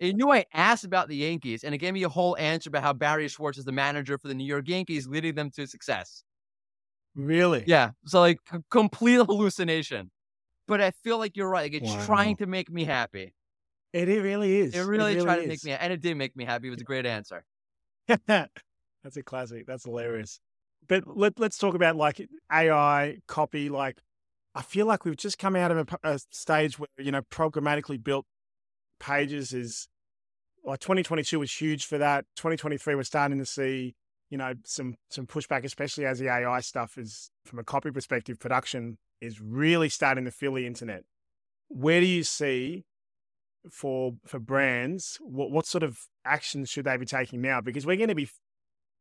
[0.00, 2.82] It knew I asked about the Yankees, and it gave me a whole answer about
[2.82, 6.24] how Barry Schwartz is the manager for the New York Yankees, leading them to success.
[7.14, 7.64] really?
[7.66, 10.10] Yeah, so like c- complete hallucination.
[10.68, 11.72] But I feel like you're right.
[11.72, 12.06] Like it's Wow.
[12.06, 13.34] trying to make me happy.
[13.94, 14.74] It, it really is.
[14.74, 16.66] It really, tried to make me, and it did make me happy.
[16.66, 17.44] It was a great answer.
[18.26, 19.68] That's a classic.
[19.68, 20.40] That's hilarious.
[20.88, 22.20] But let, let's talk about like
[22.52, 23.68] AI copy.
[23.68, 23.98] Like,
[24.52, 28.26] I feel like we've just come out of a stage where, you know, programmatically built
[28.98, 29.86] pages is
[30.64, 32.24] like 2022 was huge for that.
[32.34, 33.94] 2023, we're starting to see,
[34.28, 38.40] you know, some, some pushback, especially as the AI stuff is from a copy perspective,
[38.40, 41.04] production is really starting to fill the internet.
[41.68, 42.86] Where do you see
[43.70, 47.60] for for brands, what what sort of actions should they be taking now?
[47.60, 48.28] Because we're going to be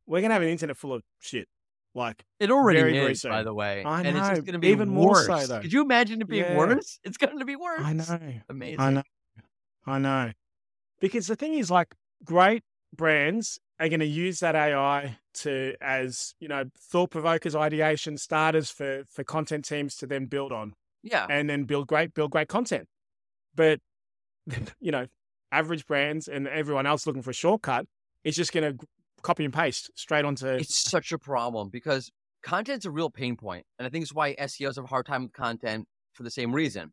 [0.06, 1.47] we're going to have an internet full of shit.
[1.95, 3.84] Like, It already Very, very is, by the way.
[3.86, 5.28] I and it's just going to be even more worse.
[5.28, 5.60] so, though.
[5.62, 6.58] Could you imagine it being Yeah.
[6.58, 6.99] worse?
[7.04, 7.82] It's going to be worse.
[7.84, 8.80] I know, Amazing.
[8.80, 9.04] I know,
[9.86, 10.32] I know.
[10.99, 11.93] Because the thing is, like,
[12.26, 12.63] great
[12.95, 18.71] brands are going to use that AI to as you know thought provokers, ideation starters
[18.71, 20.73] for for content teams to then build on.
[21.04, 21.28] Yeah.
[21.30, 22.88] and then build great build great content.
[23.54, 23.80] But
[24.79, 25.08] you know,
[25.51, 27.86] average brands and everyone else looking for a shortcut
[28.23, 28.86] is just going to
[29.21, 30.47] copy and paste straight onto.
[30.47, 32.12] It's such a problem because
[32.43, 35.23] content's a real pain point, and I think it's why SEOs have a hard time
[35.23, 36.91] with content for the same reason.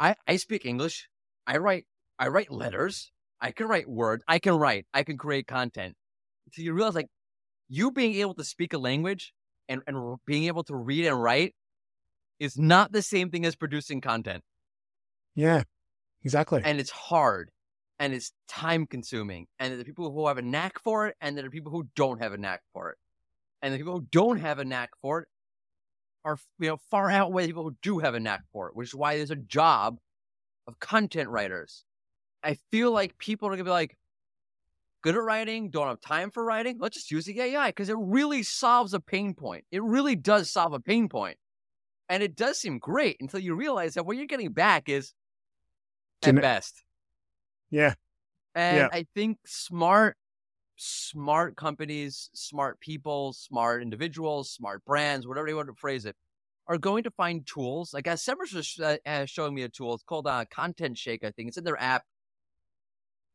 [0.00, 1.08] I I speak English.
[1.46, 1.86] I write
[2.18, 3.10] I write letters.
[3.40, 4.24] I can write words.
[4.26, 4.86] I can write.
[4.92, 5.94] I can create content.
[6.52, 7.08] So you realize like
[7.68, 9.32] you being able to speak a language
[9.68, 11.54] and and being able to read and write
[12.38, 14.42] is not the same thing as producing content.
[15.34, 15.62] yeah,
[16.24, 16.62] exactly.
[16.64, 17.50] and it's hard
[17.98, 21.36] and it's time consuming and there are people who have a knack for it and
[21.36, 22.98] there are people who don't have a knack for it.
[23.60, 25.28] And the people who don't have a knack for it
[26.24, 28.94] are you know far outweigh people who do have a knack for it which is
[28.94, 29.98] why there's a job
[30.66, 31.84] of content writers.
[32.42, 33.96] I feel like people are gonna be like
[35.02, 36.76] good at writing don't have time for writing?
[36.78, 39.64] Let's just use the ai because it really solves a pain point.
[39.70, 41.36] It really does solve a pain point.
[42.08, 45.12] And it does seem great until you realize that what you're getting back is
[46.22, 46.84] at best
[47.70, 47.94] yeah,
[48.54, 48.90] and Yeah.
[48.92, 50.16] I think smart,
[50.76, 56.16] smart companies, smart people, smart individuals, smart brands, whatever you want to phrase it,
[56.68, 57.94] are going to find tools.
[57.94, 59.94] Like as Semrush was uh, uh, showing me a tool.
[59.94, 61.24] It's called uh, Content Shake.
[61.24, 62.04] I think it's in their app.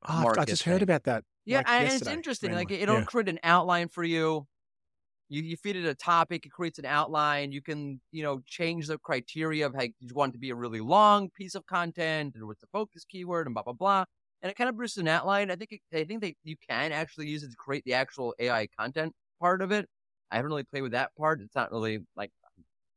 [0.08, 1.24] Oh, I just heard about that.
[1.46, 2.54] Yeah, like and it's interesting.
[2.54, 3.06] Like it'll Yeah.
[3.06, 4.48] create an outline for you.
[5.34, 7.52] You you feed it a topic, it creates an outline.
[7.52, 10.56] You can you know change the criteria of like you want it to be a
[10.56, 14.06] really long piece of content and what's the focus keyword and blah blah blah.
[14.43, 15.50] And it kind of produces an outline.
[15.50, 18.36] I think it, I think that you can actually use it to create the actual
[18.38, 19.88] AI content part of it.
[20.30, 21.41] I haven't really played with that part.
[21.41, 22.30] It's not really like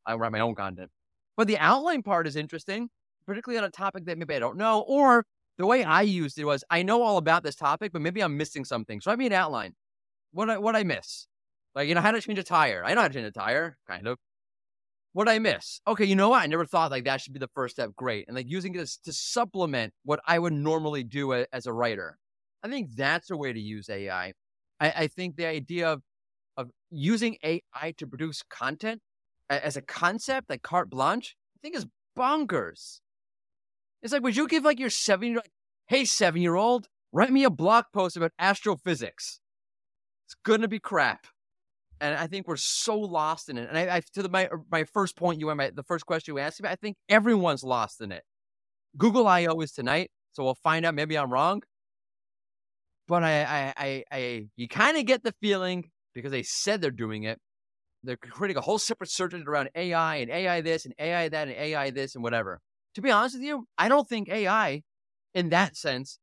[0.05, 0.91] I write my own content,
[1.39, 2.91] but the outline part is interesting,
[3.27, 5.25] particularly on a topic that maybe I don't know or
[5.57, 8.37] the way I used it was I know all about this topic, but maybe I'm
[8.37, 9.01] missing something.
[9.01, 9.75] So I made an outline.
[10.33, 11.29] What I what I miss?
[11.77, 12.83] Like, you know, how to change a tire.
[12.85, 14.19] I know how to change a tire, kind of.
[15.13, 15.81] What did I miss?
[15.87, 16.43] Okay, you know what?
[16.43, 17.91] I never thought like that should be the first step.
[17.95, 18.27] Great.
[18.27, 22.19] And like using this to supplement what I would normally do a, as a writer.
[22.63, 24.33] I think that's a way to use AI.
[24.81, 26.03] I, I think the idea of
[26.57, 29.03] of using AI to produce content
[29.51, 31.87] as a concept, like carte blanche, I think is
[32.19, 33.01] bonkers.
[34.03, 35.53] It's like, would you give like your seven year, like,
[35.89, 39.41] hey, seven year old, write me a blog post about astrophysics?
[40.27, 41.27] It's gonna be crap,
[42.01, 43.69] and I think we're so lost in it.
[43.69, 46.35] And I, I to the, my er, my first point, you my the first question
[46.35, 48.23] you asked me, I think everyone's lost in it.
[48.97, 50.95] Google I/O is tonight, so we'll find out.
[50.95, 51.63] Maybe I'm wrong,
[53.09, 56.91] but I I I, I you kind of get the feeling because they said they're
[56.91, 57.39] doing it.
[58.03, 61.57] They're creating a whole separate engine around AI and AI this and AI that and
[61.57, 62.61] AI this and whatever
[62.97, 64.83] to be honest with you, I don't think AI,
[65.35, 66.19] in that sense,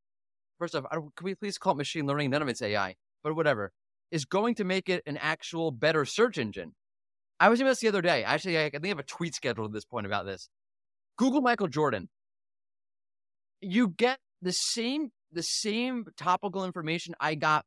[0.57, 2.31] first off, can we please call it machine learning?
[2.31, 3.71] None of it's AI, but whatever,
[4.13, 6.73] is going to make it an actual better search engine.
[7.39, 8.23] I was thinking this the other day.
[8.23, 10.49] Actually, I, think I have a tweet scheduled at this point about this.
[11.17, 12.10] Google Michael Jordan.
[13.60, 17.65] You get the same the same topical information I got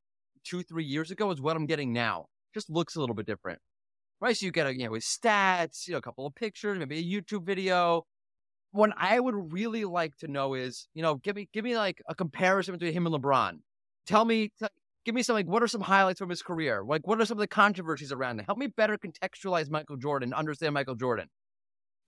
[0.49, 2.27] two three years ago is what I'm getting now.
[2.55, 3.59] Just looks a little bit different,
[4.21, 4.37] right?
[4.37, 6.99] So you get a you know with stats, you know, a couple of pictures, maybe
[6.99, 8.05] a YouTube video,
[8.71, 12.01] what I would really like to know is, you know, give me give me like
[12.09, 13.59] a comparison between him and LeBron.
[14.07, 14.53] Tell me,
[15.07, 16.83] give me some like what are some highlights from his career?
[16.85, 18.47] Like what are some of the controversies around it?
[18.47, 21.29] Help me better contextualize Michael Jordan, understand Michael Jordan.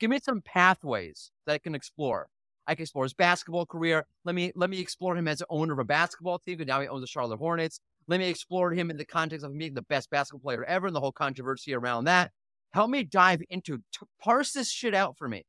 [0.01, 2.29] Give me some pathways that I can explore.
[2.67, 4.05] I can explore his basketball career.
[4.25, 6.81] Let me let me explore him as an owner of a basketball team because now
[6.81, 7.81] he owns the Charlotte Hornets.
[8.09, 10.97] Let me explore him in the context of being the best basketball player ever and
[10.97, 12.33] the whole controversy around that.
[12.73, 15.45] Help me dive into to parse this shit out for me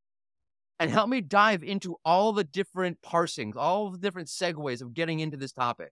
[0.79, 5.19] and help me dive into all the different parsings, all the different segues of getting
[5.19, 5.91] into this topic.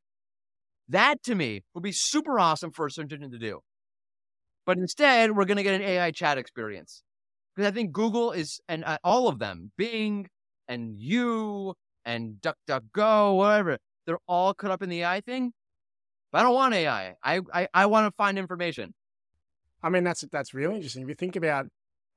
[0.90, 3.60] That to me would be super awesome for a search engine to do.
[4.66, 7.04] But instead, we're going to get an AI chat experience
[7.56, 10.28] because I think Google is, and uh, all of them, Bing
[10.68, 11.74] and you
[12.06, 15.54] and DuckDuckGo, whatever, they're all caught up in the AI thing.
[16.32, 17.16] But I don't want AI.
[17.24, 18.94] I, I, I want to find information.
[19.82, 21.04] I mean, that's that's really interesting.
[21.04, 21.68] If you think about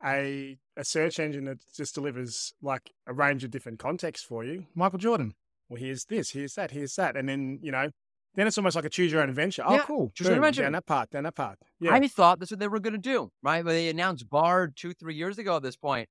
[0.05, 4.67] a a search engine that just delivers like a range of different contexts for you,
[4.75, 5.35] Michael Jordan.
[5.69, 7.91] Well, here's this, here's that, here's that, and then you know,
[8.35, 9.63] then it's almost like a choose your own adventure.
[9.67, 10.13] Oh, Yeah, cool.
[10.15, 10.63] choose your own adventure.
[10.63, 11.59] Down that part, down that part.
[11.81, 11.93] Yeah.
[11.95, 13.65] I thought that's what they were going to do, right?
[13.65, 16.09] But they announced Bard two, three years ago at this point,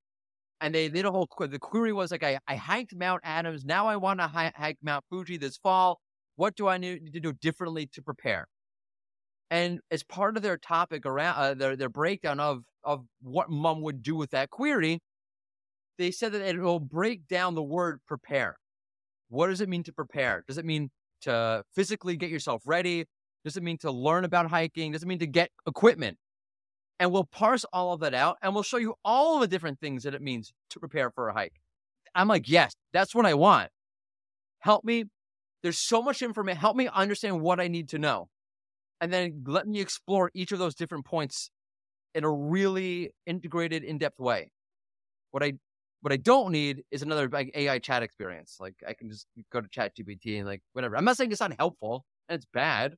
[0.62, 1.28] and they did a whole.
[1.40, 3.64] The query was like, I, I hiked Mount Adams.
[3.66, 6.00] Now I want to hi- hike Mount Fuji this fall.
[6.36, 8.48] What do I need to do differently to prepare?
[9.52, 13.82] And as part of their topic around uh, their their breakdown of of what MUM
[13.82, 15.00] would do with that query,
[15.98, 18.58] they said that it will break down the word prepare.
[19.30, 20.44] What does it mean to prepare?
[20.48, 23.06] Does it mean to physically get yourself ready?
[23.44, 24.92] Does it mean to learn about hiking?
[24.92, 26.18] Does it mean to get equipment?
[27.00, 30.04] And we'll parse all of that out and we'll show you all the different things
[30.04, 31.56] that it means to prepare for a hike.
[32.14, 33.70] I'm like, yes, that's what I want.
[34.60, 35.06] Help me.
[35.64, 36.60] There's so much information.
[36.60, 38.28] Help me understand what I need to know.
[39.00, 41.50] And then let me explore each of those different points
[42.14, 44.52] in a really integrated, in-depth way.
[45.32, 45.54] What I
[46.02, 48.58] what I don't need is another like AI chat experience.
[48.60, 50.96] Like I can just go to Chat GPT and like whatever.
[50.96, 52.96] I'm not saying it's not helpful and it's bad,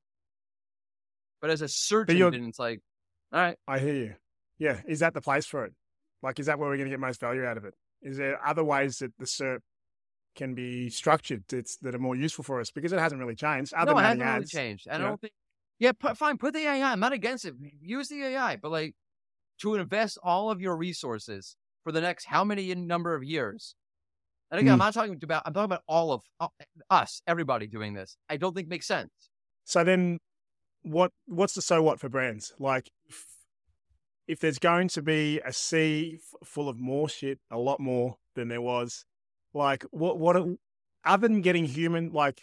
[1.41, 2.79] but as a search engine, it's like,
[3.33, 4.13] all right, I hear you.
[4.59, 4.81] Yeah.
[4.87, 5.73] Is that the place for it?
[6.21, 7.73] Like, is that where we're going to get most value out of it?
[8.03, 9.59] Is there other ways that the SERP
[10.35, 12.69] can be structured that's, that are more useful for us?
[12.69, 13.73] Because it hasn't really changed.
[13.73, 14.51] Other no, it hasn't adding really ads.
[14.51, 14.87] changed.
[14.87, 15.33] I don't think.
[15.79, 16.37] Yeah, put, fine.
[16.37, 16.91] Put the AI.
[16.91, 17.55] I'm not against it.
[17.81, 18.93] Use the AI, but like
[19.61, 23.75] to invest all of your resources for the next how many number of years.
[24.49, 24.85] And again, I'm Hmm.
[24.85, 25.43] not talking about.
[25.45, 26.53] I'm talking about all of all-
[26.89, 28.17] us, everybody doing this.
[28.29, 29.11] I don't think makes sense.
[29.63, 30.19] So then,
[30.81, 32.53] what what's the so what for brands?
[32.59, 33.25] Like, if,
[34.27, 38.17] if there's going to be a sea f- full of more shit, a lot more
[38.35, 39.05] than there was,
[39.53, 40.35] like what what
[41.05, 42.41] other than getting human, like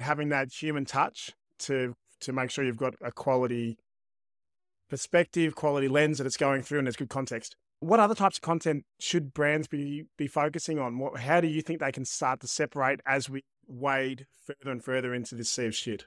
[0.00, 3.76] having that human touch to to make sure you've got a quality
[4.88, 7.56] perspective, quality lens that it's going through, and there's good context.
[7.80, 10.98] What other types of content should brands be be focusing on?
[10.98, 14.84] What how do you think they can start to separate as we wade further and
[14.84, 16.06] further into this sea of shit?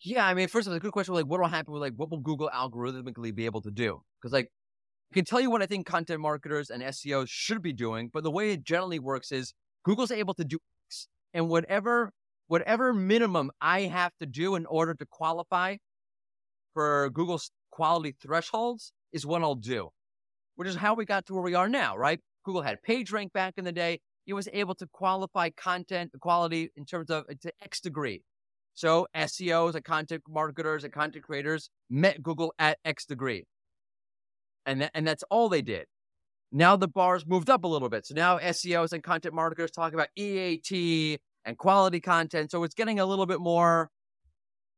[0.00, 1.14] Yeah, I mean, first of all, a good question.
[1.14, 4.02] Like, what will happen with like what will Google algorithmically be able to do?
[4.20, 4.50] Because like,
[5.12, 8.22] I can tell you what I think content marketers and SEOs should be doing, but
[8.24, 12.12] the way it generally works is Google's able to do X, and whatever
[12.48, 15.76] whatever minimum I have to do in order to qualify
[16.74, 19.90] for Google's quality thresholds is what I'll do,
[20.56, 22.20] which is how we got to where we are now, right?
[22.44, 24.00] Google had PageRank back in the day.
[24.26, 28.22] It was able to qualify content quality in terms of uh, to X degree.
[28.74, 33.44] So SEOs and content marketers and content creators met Google at X degree.
[34.64, 35.86] And, and that's all they did.
[36.52, 38.06] Now the bar's moved up a little bit.
[38.06, 42.50] So now SEOs and content marketers talk about EAT and quality content.
[42.50, 43.90] So it's getting a little bit more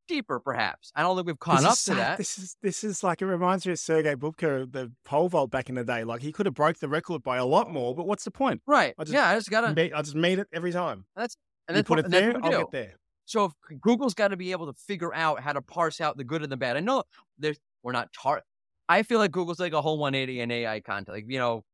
[0.06, 0.92] deeper, perhaps.
[0.94, 2.18] I don't think we've caught this up to that.
[2.18, 5.68] This is this is like it reminds me of Sergey Bubka, the pole vault back
[5.68, 6.04] in the day.
[6.04, 8.62] Like he could have broke the record by a lot more, but what's the point?
[8.66, 8.94] Right.
[8.98, 9.74] I just yeah, I just gotta.
[9.74, 11.04] Meet, I just meet it every time.
[11.16, 11.36] That's
[11.68, 12.58] and you that's put what, it there, I'll do.
[12.58, 12.94] get there.
[13.26, 16.24] So if Google's got to be able to figure out how to parse out the
[16.24, 16.76] good and the bad.
[16.76, 17.04] I know
[17.38, 18.42] there's we're not tar.
[18.88, 21.16] I feel like Google's like a whole 180 in AI content.
[21.16, 21.64] Like you know,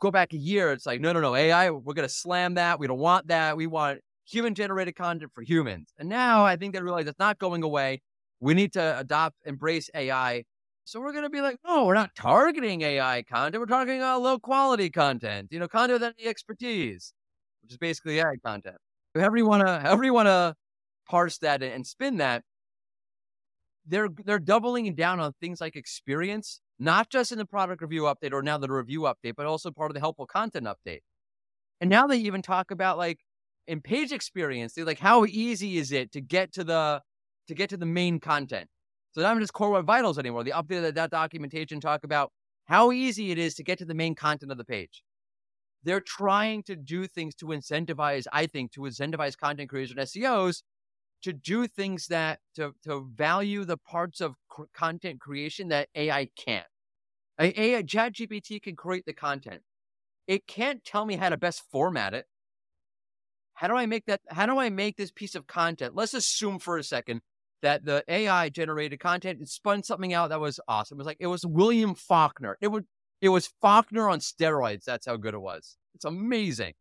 [0.00, 1.70] go back a year, it's like no, no, no, AI.
[1.70, 2.80] We're gonna slam that.
[2.80, 3.56] We don't want that.
[3.56, 5.92] We want human generated content for humans.
[5.98, 8.00] And now I think they realize it's not going away.
[8.40, 10.44] We need to adopt, embrace AI.
[10.84, 13.60] So we're going to be like, no, we're not targeting AI content.
[13.60, 17.12] We're targeting uh, low quality content, you know, content with any expertise,
[17.62, 18.76] which is basically AI content.
[19.14, 20.54] However you want to, however you want to
[21.08, 22.42] parse that and spin that,
[23.86, 28.32] they're they're doubling down on things like experience, not just in the product review update
[28.32, 31.00] or now the review update, but also part of the helpful content update.
[31.80, 33.18] And now they even talk about like
[33.66, 37.02] in page experience, they're like, how easy is it to get to the
[37.48, 38.68] to get to the main content?
[39.12, 40.44] So not just core web vitals anymore.
[40.44, 42.32] The update of that documentation talk about
[42.64, 45.02] how easy it is to get to the main content of the page.
[45.84, 50.62] They're trying to do things to incentivize, I think, to incentivize content creators and SEOs
[51.22, 56.28] to do things that to to value the parts of cr- content creation that AI
[56.36, 56.66] can't.
[57.38, 59.62] AI, ChatGPT can create the content.
[60.26, 62.26] It can't tell me how to best format it.
[63.54, 64.20] How do I make that?
[64.28, 65.94] How do I make this piece of content?
[65.94, 67.20] Let's assume for a second
[67.62, 70.96] that the AI generated content and spun something out that was awesome.
[70.96, 72.58] It was like it was William Faulkner.
[72.60, 72.70] It
[73.20, 74.84] it was Faulkner on steroids.
[74.84, 75.76] That's how good it was.
[75.94, 76.72] It's amazing.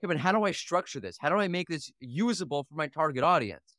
[0.00, 1.16] Okay, but how do I structure this?
[1.20, 3.76] How do I make this usable for my target audience?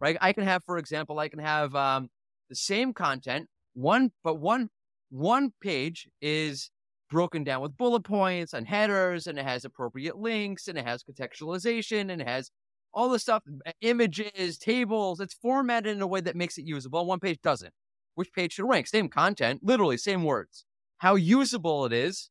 [0.00, 0.18] Right?
[0.20, 2.08] I can have, for example, I can have um,
[2.50, 4.68] the same content, one, but one
[5.10, 6.70] one page is
[7.08, 11.02] broken down with bullet points and headers, and it has appropriate links, and it has
[11.02, 12.50] contextualization, and it has
[12.92, 15.20] all the stuff, eh, images, tables.
[15.20, 17.06] It's formatted in a way that makes it usable.
[17.06, 17.72] One page doesn't.
[18.14, 18.86] Which page should rank?
[18.86, 20.64] Same content, literally same words.
[20.98, 22.30] How usable it is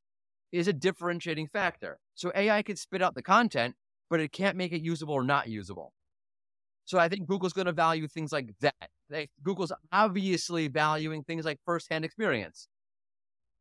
[0.52, 2.00] is a differentiating factor.
[2.16, 3.76] So AI can spit out the content,
[4.10, 5.94] but it can't make it usable or not usable.
[6.86, 8.90] So I think Google's going to value things like that.
[9.10, 12.68] They, Google's obviously valuing things like firsthand experience.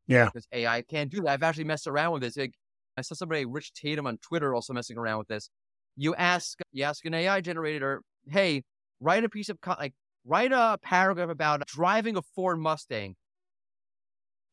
[0.06, 0.26] Yeah.
[0.26, 1.30] Because AI can't do that.
[1.30, 2.36] I've actually messed around with this.
[2.36, 2.54] Like,
[2.96, 5.50] I saw somebody, Rich Tatum on Twitter, also messing around with this.
[5.96, 8.62] You ask, you ask an AI generator, hey,
[9.00, 13.16] write a piece of co- like write a paragraph about driving a Ford Mustang,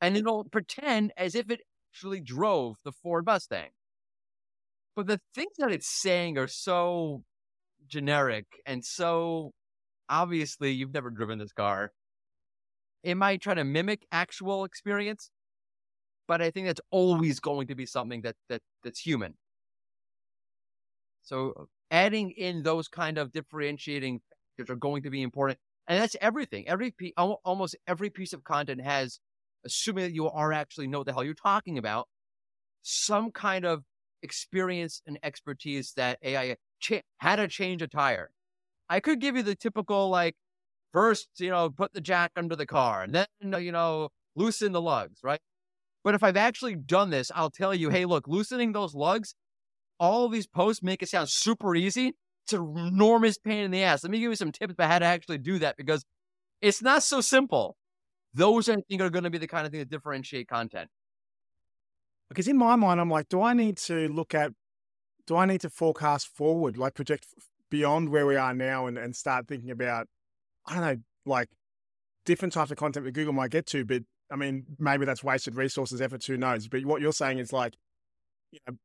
[0.01, 1.61] and it'll pretend as if it
[1.91, 3.69] actually drove the Ford Mustang.
[4.95, 7.23] But the things that it's saying are so
[7.87, 9.53] generic and so
[10.09, 11.91] obviously you've never driven this car.
[13.03, 15.29] It might try to mimic actual experience,
[16.27, 19.35] but I think that's always going to be something that that that's human.
[21.23, 24.21] So adding in those kind of differentiating
[24.57, 26.67] factors are going to be important, and that's everything.
[26.67, 29.19] Every almost every piece of content has,
[29.65, 32.07] assuming that you are actually know what the hell you're talking about,
[32.83, 33.83] some kind of
[34.23, 37.01] experience and expertise that AI cha-
[37.35, 38.31] to change a tire.
[38.89, 40.35] I could give you the typical like
[40.93, 43.27] first, you know, put the jack under the car, and then
[43.63, 45.41] you know, loosen the lugs, right?
[46.03, 49.35] But if I've actually done this, I'll tell you, hey, look, loosening those lugs,
[49.99, 52.13] all these posts make it sound super easy.
[52.45, 54.03] It's an enormous pain in the ass.
[54.03, 56.03] Let me give you some tips about how to actually do that because
[56.61, 57.77] it's not so simple.
[58.33, 60.89] Those I think are going to be the kind of thing that differentiate content.
[62.27, 64.51] Because in my mind, I'm like, do I need to look at,
[65.27, 67.27] do I need to forecast forward, like project
[67.69, 70.07] beyond where we are now and, and start thinking about,
[70.65, 71.49] I don't know, like
[72.25, 74.03] different types of content that Google might get to, but
[74.33, 76.67] I mean, maybe that's wasted resources, effort, who knows?
[76.67, 77.75] But what you're saying is like,
[78.51, 78.77] you know,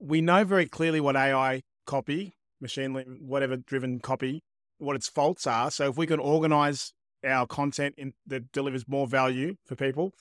[0.00, 4.42] we know very clearly what AI copy, machine learning, whatever driven copy,
[4.78, 5.70] what its faults are.
[5.70, 10.14] So if we can organize our content in, that delivers more value for people,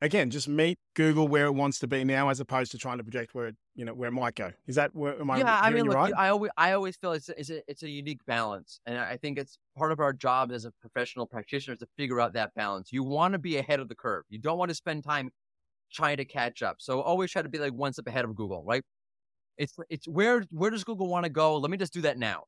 [0.00, 3.04] again, just meet Google where it wants to be now, as opposed to trying to
[3.04, 4.52] project where it, you know where it might go.
[4.66, 5.38] Is that where am I?
[5.38, 6.12] yeah, I mean, look, right?
[6.16, 9.38] I always, I always feel it's, it's, a, it's a unique balance, and I think
[9.38, 12.92] it's part of our job as a professional practitioner to figure out that balance.
[12.92, 14.24] You want to be ahead of the curve.
[14.28, 15.30] You don't want to spend time
[15.92, 16.76] trying to catch up.
[16.78, 18.82] So always try to be like one step ahead of Google, right?
[19.56, 21.56] It's, it's where, where does Google want to go?
[21.56, 22.44] Let me just do that now.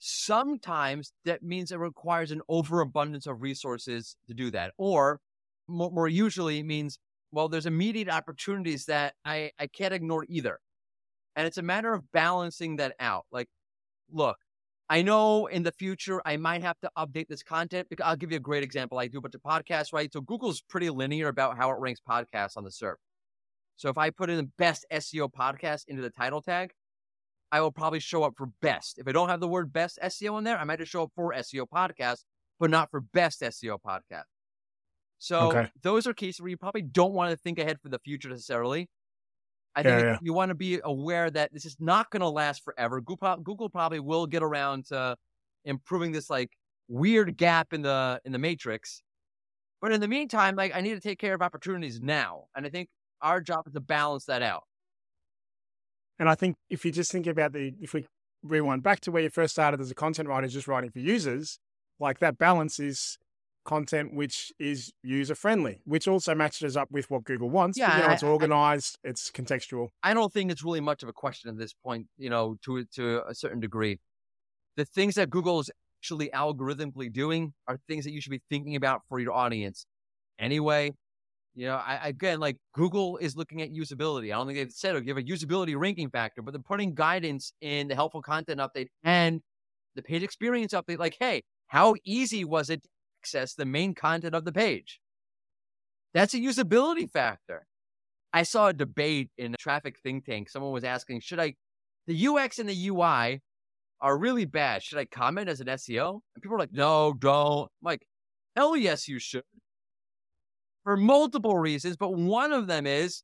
[0.00, 5.20] Sometimes that means it requires an overabundance of resources to do that, or
[5.68, 6.98] more, more usually means
[7.30, 10.58] well, there's immediate opportunities that I, I can't ignore either.
[11.36, 13.26] And it's a matter of balancing that out.
[13.30, 13.48] Like,
[14.10, 14.38] look,
[14.88, 18.30] I know in the future I might have to update this content because I'll give
[18.30, 18.98] you a great example.
[18.98, 20.10] I do a bunch of podcasts, right?
[20.12, 22.96] So Google's pretty linear about how it ranks podcasts on the SERP.
[23.76, 26.72] So if I put in the best SEO podcast into the title tag,
[27.52, 28.98] I will probably show up for best.
[28.98, 31.12] If I don't have the word best SEO in there, I might just show up
[31.14, 32.24] for SEO podcast,
[32.58, 34.24] but not for best SEO podcast.
[35.18, 35.70] So Okay.
[35.82, 38.88] those are cases where you probably don't want to think ahead for the future necessarily.
[39.74, 40.18] I think yeah.
[40.22, 43.00] you want to be aware that this is not going to last forever.
[43.00, 45.16] Google, Google probably will get around to
[45.64, 46.50] improving this like
[46.88, 49.02] weird gap in the in the matrix.
[49.80, 52.70] But in the meantime, like I need to take care of opportunities now, and I
[52.70, 52.88] think
[53.20, 54.64] our job is to balance that out.
[56.18, 58.06] And I think if you just think about the, if we
[58.42, 61.60] rewind back to where you first started as a content writer, just writing for users,
[62.00, 63.18] like that balance is
[63.68, 67.78] content which is user friendly, which also matches up with what Google wants.
[67.78, 69.88] but, Yeah, you know, I- it's I- organized, it's contextual.
[70.02, 72.84] I don't think it's really much of a question at this point, you know, to
[72.96, 73.94] to a certain degree.
[74.76, 78.74] The things that Google is actually algorithmically doing are things that you should be thinking
[78.76, 79.84] about for your audience.
[80.38, 80.92] Anyway,
[81.54, 84.26] you know, I again like Google is looking at usability.
[84.32, 87.52] I don't think they've said or give a usability ranking factor, but they're putting guidance
[87.60, 89.42] in the helpful content update and
[89.96, 90.98] the page experience update.
[90.98, 92.88] Like, hey, how easy was it to
[93.20, 95.00] access the main content of the page?
[96.14, 97.66] That's a usability factor.
[98.32, 100.50] I saw a debate in a traffic think tank.
[100.50, 101.54] Someone was asking, should I,
[102.06, 103.40] the UX and the UI
[104.00, 104.82] are really bad.
[104.82, 106.20] Should I comment as an SEO?
[106.34, 107.62] And people are like, no, don't.
[107.62, 108.06] I'm like,
[108.54, 109.44] hell yes, you should.
[110.84, 113.22] For multiple reasons, but one of them is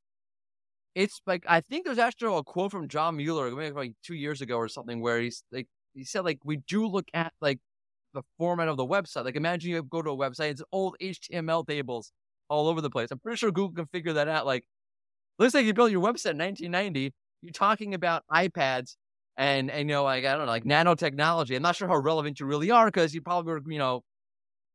[0.95, 4.41] it's like, I think there's actually a quote from John Mueller, maybe like two years
[4.41, 7.61] ago or something, where he's like, he said, like, we do look at like
[8.15, 9.25] the format of the website.
[9.25, 12.13] Like, imagine you go to a website, it's old HTML tables
[12.49, 13.11] all over the place.
[13.11, 14.47] I'm pretty sure Google can figure that out.
[14.47, 14.65] Like,
[15.39, 17.13] looks like you built your website in 1990.
[17.43, 18.97] You're talking about iPads
[19.37, 21.57] and, and you know, like, I don't know, like nanotechnology.
[21.57, 24.03] I'm not sure how relevant you really are because you probably, were, you know,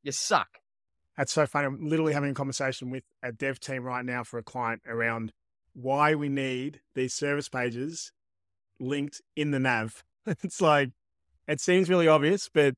[0.03, 0.49] you suck.
[1.17, 1.67] That's so funny.
[1.67, 5.33] I'm literally having a conversation with a dev team right now for a client around
[5.73, 8.11] why we need these service pages
[8.79, 10.03] linked in the nav.
[10.25, 10.91] it's like,
[11.47, 12.75] it seems really obvious, but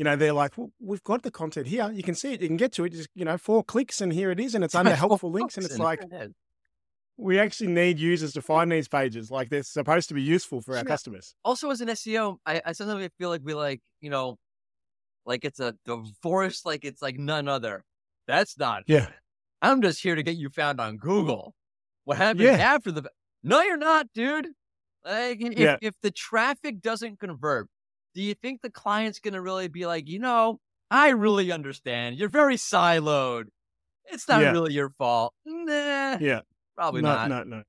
[0.00, 1.90] you know, they're like, well, we've got the content here.
[1.92, 2.40] You can see it.
[2.40, 2.92] You can get to it.
[2.92, 4.54] Just, you know, four clicks and here it is.
[4.54, 5.58] And it's under helpful links.
[5.58, 6.00] And it's like,
[7.18, 9.30] we actually need users to find these pages.
[9.30, 10.84] Like they're supposed to be useful for our Yeah.
[10.84, 11.34] customers.
[11.44, 14.38] also as an SEO, I, I sometimes feel like we like, you know,
[15.26, 17.84] like it's a divorce, like it's like none other.
[18.26, 18.84] That's not.
[18.86, 19.08] Yeah.
[19.60, 21.52] I'm just here to get you found on Google.
[22.04, 22.52] What happens Yeah.
[22.52, 23.02] after the?
[23.42, 24.48] No, you're not, dude.
[25.04, 25.76] Like, if, Yeah.
[25.82, 27.68] if the traffic doesn't convert,
[28.14, 30.58] do you think the client's gonna really be like, you know,
[30.90, 32.16] I really understand.
[32.16, 33.44] You're very siloed.
[34.06, 34.50] It's not Yeah.
[34.52, 35.32] really your fault.
[35.44, 36.40] Nah, Yeah.
[36.76, 37.28] probably no, not.
[37.28, 37.62] no, no.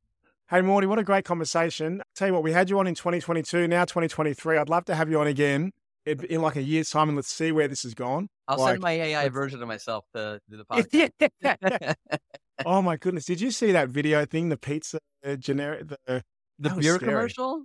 [0.50, 2.02] Hey, Mordy, what a great conversation.
[2.16, 4.58] Tell you what, we had you on in 2022, now 2023.
[4.58, 5.72] I'd love to have you on again
[6.06, 8.28] in, like a year's time and let's see where this has gone.
[8.48, 11.96] I'll Like, send my AI version of myself to do the podcast.
[12.66, 13.26] oh my goodness.
[13.26, 14.50] Did you see that video thing?
[14.50, 16.24] The pizza uh, generic, the,
[16.60, 17.00] the beer scary.
[17.12, 17.64] commercial.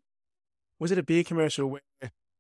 [0.79, 1.81] was it a beer commercial where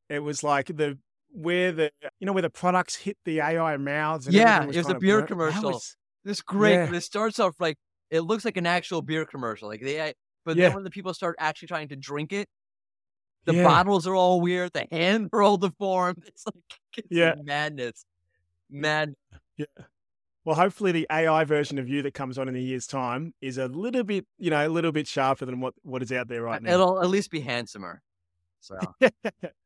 [0.08, 0.98] it was like the,
[1.32, 1.90] where the,
[2.20, 4.26] you know, where the products hit the AI mouths?
[4.26, 5.22] And Yeah, everything it was a beer?
[5.22, 5.72] Commercial.
[5.72, 6.74] was- This great.
[6.74, 6.92] Yeah.
[6.94, 7.76] It starts off like
[8.10, 9.68] it looks like an actual beer commercial.
[9.68, 10.12] Like they,
[10.44, 10.68] but Yeah.
[10.68, 12.48] then when the people start actually trying to drink it,
[13.44, 13.64] the Yeah.
[13.64, 14.72] bottles are all weird.
[14.72, 16.22] The hands are all deformed.
[16.26, 16.54] It's like
[16.96, 17.34] it's Yeah.
[17.44, 18.04] madness,
[18.70, 19.14] mad.
[19.56, 19.66] Yeah.
[20.44, 23.58] Well, hopefully the AI version of you that comes on in a year's time is
[23.58, 26.46] a little bit, you know, a little bit sharper than what, what is out there
[26.46, 26.72] uh, right now.
[26.74, 28.00] It'll at least be handsomer.
[28.60, 28.78] So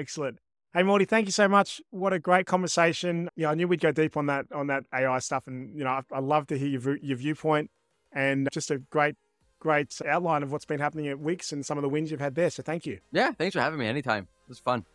[0.00, 0.38] Excellent.
[0.72, 1.80] Hey Mordy, thank you so much.
[1.90, 3.28] What a great conversation.
[3.36, 5.90] Yeah, I knew we'd go deep on that on that AI stuff, and you know,
[5.90, 7.70] I, I love to hear your your viewpoint
[8.12, 9.16] and just a great
[9.58, 12.34] great outline of what's been happening at Wix and some of the wins you've had
[12.34, 12.48] there.
[12.48, 13.00] So thank you.
[13.12, 13.86] yeah, thanks for having me.
[13.86, 14.22] Anytime.
[14.22, 14.86] It was fun.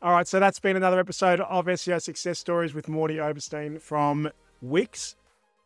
[0.00, 4.30] All right, so that's been another episode of SEO Success Stories with Mordy Oberstein from
[4.60, 5.16] Wix.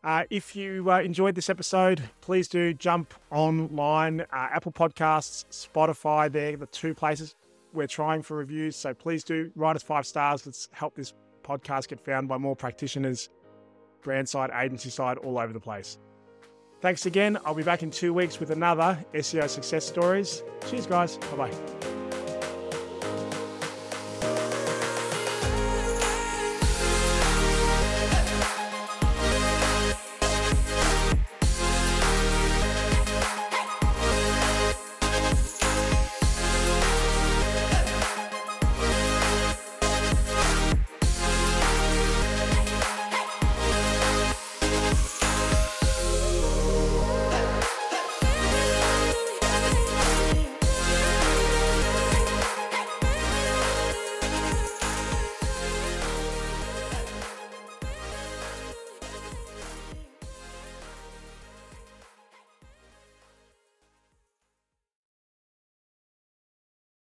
[0.03, 4.21] Uh, if you uh, enjoyed this episode, please do jump online.
[4.21, 7.35] Uh, Apple Podcasts, Spotify, they're the two places
[7.73, 8.75] we're trying for reviews.
[8.75, 10.45] So please do write us five stars.
[10.45, 11.13] Let's help this
[11.43, 13.29] podcast get found by more practitioners.
[14.01, 15.97] brand side, agency side, all over the place.
[16.81, 17.37] Thanks again.
[17.45, 20.43] I'll be back in two weeks with another SEO success stories.
[20.67, 21.17] Cheers, guys.
[21.17, 22.00] Bye bye.